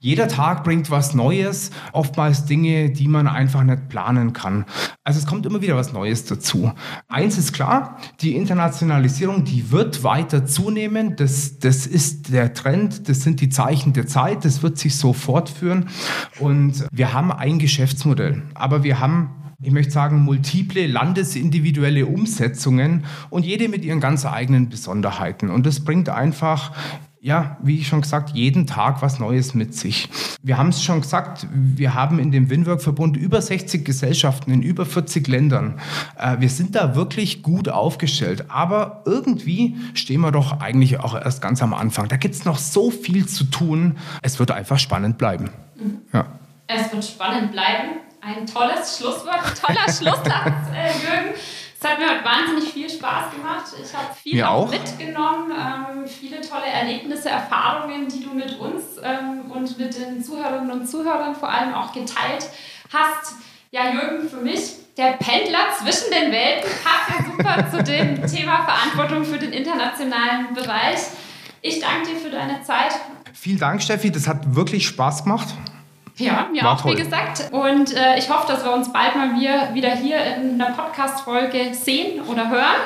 Jeder 0.01 0.27
Tag 0.27 0.63
bringt 0.63 0.89
was 0.89 1.13
Neues, 1.13 1.71
oftmals 1.93 2.45
Dinge, 2.45 2.89
die 2.89 3.07
man 3.07 3.27
einfach 3.27 3.63
nicht 3.63 3.89
planen 3.89 4.33
kann. 4.33 4.65
Also 5.03 5.19
es 5.19 5.25
kommt 5.25 5.45
immer 5.45 5.61
wieder 5.61 5.75
was 5.75 5.93
Neues 5.93 6.25
dazu. 6.25 6.71
Eins 7.07 7.37
ist 7.37 7.53
klar, 7.53 7.97
die 8.21 8.35
Internationalisierung, 8.35 9.43
die 9.43 9.71
wird 9.71 10.03
weiter 10.03 10.45
zunehmen. 10.45 11.15
Das, 11.15 11.59
das 11.59 11.87
ist 11.87 12.31
der 12.31 12.53
Trend, 12.53 13.09
das 13.09 13.21
sind 13.21 13.41
die 13.41 13.49
Zeichen 13.49 13.93
der 13.93 14.07
Zeit, 14.07 14.45
das 14.45 14.63
wird 14.63 14.77
sich 14.77 14.95
so 14.95 15.13
fortführen. 15.13 15.89
Und 16.39 16.85
wir 16.91 17.13
haben 17.13 17.31
ein 17.31 17.59
Geschäftsmodell, 17.59 18.43
aber 18.53 18.83
wir 18.83 18.88
haben 18.95 19.35
ich 19.61 19.73
möchte 19.73 19.91
sagen, 19.91 20.23
multiple 20.23 20.87
landesindividuelle 20.87 22.05
Umsetzungen 22.05 23.03
und 23.29 23.45
jede 23.45 23.67
mit 23.67 23.83
ihren 23.83 23.99
ganz 23.99 24.25
eigenen 24.25 24.69
Besonderheiten. 24.69 25.49
Und 25.49 25.65
das 25.65 25.81
bringt 25.81 26.07
einfach 26.07 26.71
ja, 27.21 27.57
wie 27.61 27.79
ich 27.79 27.87
schon 27.87 28.01
gesagt, 28.01 28.29
jeden 28.29 28.65
Tag 28.65 29.01
was 29.01 29.19
Neues 29.19 29.53
mit 29.53 29.75
sich. 29.75 30.07
Wir 30.41 30.57
haben 30.57 30.69
es 30.69 30.81
schon 30.81 31.01
gesagt, 31.01 31.47
wir 31.51 31.93
haben 31.93 32.17
in 32.17 32.31
dem 32.31 32.49
Winwork-Verbund 32.49 33.17
über 33.17 33.41
60 33.41 33.83
Gesellschaften 33.83 34.51
in 34.51 34.61
über 34.61 34.85
40 34.85 35.27
Ländern. 35.27 35.79
Äh, 36.17 36.37
wir 36.39 36.49
sind 36.49 36.75
da 36.75 36.95
wirklich 36.95 37.43
gut 37.43 37.67
aufgestellt. 37.67 38.45
Aber 38.47 39.03
irgendwie 39.05 39.75
stehen 39.95 40.21
wir 40.21 40.31
doch 40.31 40.61
eigentlich 40.61 41.01
auch 41.01 41.13
erst 41.13 41.41
ganz 41.41 41.61
am 41.61 41.73
Anfang. 41.73 42.07
Da 42.07 42.15
gibt 42.15 42.35
es 42.35 42.45
noch 42.45 42.57
so 42.57 42.89
viel 42.89 43.25
zu 43.25 43.43
tun. 43.43 43.97
Es 44.21 44.39
wird 44.39 44.51
einfach 44.51 44.79
spannend 44.79 45.17
bleiben. 45.17 45.49
Mhm. 45.75 45.97
Ja. 46.13 46.25
Es 46.67 46.93
wird 46.93 47.03
spannend 47.03 47.51
bleiben. 47.51 47.99
Ein 48.21 48.45
tolles 48.45 48.97
Schlusswort, 48.97 49.41
toller 49.61 49.83
Schlusssatz, 49.83 50.67
äh, 50.75 50.91
Jürgen. 51.01 51.35
Es 51.81 51.89
hat 51.89 51.97
mir 51.97 52.09
heute 52.09 52.25
wahnsinnig 52.25 52.73
viel 52.73 52.89
Spaß 52.89 53.31
gemacht. 53.31 53.65
Ich 53.81 53.93
habe 53.95 54.13
viel 54.13 54.77
mitgenommen, 54.77 55.51
ähm, 55.51 56.07
viele 56.07 56.41
tolle 56.41 56.65
Erlebnisse, 56.65 57.29
Erfahrungen, 57.29 58.09
die 58.09 58.21
du 58.21 58.33
mit 58.33 58.59
uns 58.59 58.97
ähm, 59.01 59.49
und 59.49 59.77
mit 59.77 59.97
den 59.97 60.21
Zuhörerinnen 60.21 60.71
und 60.71 60.87
Zuhörern 60.87 61.33
vor 61.33 61.49
allem 61.49 61.73
auch 61.73 61.93
geteilt 61.93 62.49
hast. 62.91 63.35
Ja, 63.71 63.93
Jürgen, 63.93 64.27
für 64.27 64.41
mich 64.41 64.73
der 64.97 65.13
Pendler 65.13 65.69
zwischen 65.77 66.11
den 66.11 66.31
Welten 66.33 66.69
passt 66.83 67.09
ja 67.09 67.25
super 67.25 67.71
zu 67.71 67.83
dem 67.83 68.27
Thema 68.27 68.65
Verantwortung 68.65 69.23
für 69.23 69.39
den 69.39 69.53
internationalen 69.53 70.53
Bereich. 70.53 70.99
Ich 71.61 71.79
danke 71.79 72.09
dir 72.09 72.17
für 72.17 72.29
deine 72.29 72.61
Zeit. 72.63 72.99
Vielen 73.33 73.59
Dank, 73.59 73.81
Steffi. 73.81 74.11
Das 74.11 74.27
hat 74.27 74.55
wirklich 74.55 74.85
Spaß 74.85 75.23
gemacht. 75.23 75.47
Ja, 76.19 76.47
mir 76.51 76.63
War 76.63 76.73
auch, 76.73 76.81
toll. 76.81 76.97
wie 76.97 77.01
gesagt. 77.01 77.49
Und 77.51 77.95
äh, 77.95 78.17
ich 78.17 78.29
hoffe, 78.29 78.51
dass 78.51 78.63
wir 78.63 78.71
uns 78.71 78.91
bald 78.91 79.15
mal 79.15 79.35
wieder 79.73 79.89
hier 79.91 80.17
in 80.35 80.61
einer 80.61 80.73
Podcast-Folge 80.73 81.73
sehen 81.73 82.21
oder 82.27 82.49
hören. 82.49 82.81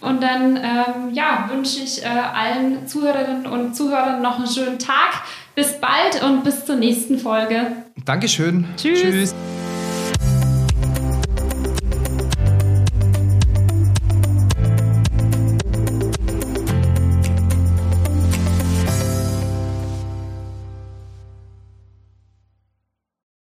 Und 0.00 0.22
dann 0.22 0.56
ähm, 0.56 1.12
ja, 1.12 1.48
wünsche 1.50 1.80
ich 1.82 2.02
äh, 2.04 2.06
allen 2.06 2.86
Zuhörerinnen 2.86 3.46
und 3.46 3.74
Zuhörern 3.74 4.22
noch 4.22 4.38
einen 4.38 4.46
schönen 4.46 4.78
Tag. 4.78 5.22
Bis 5.56 5.80
bald 5.80 6.22
und 6.22 6.44
bis 6.44 6.64
zur 6.64 6.76
nächsten 6.76 7.18
Folge. 7.18 7.72
Dankeschön. 8.04 8.64
Tschüss. 8.76 9.02
Tschüss. 9.02 9.57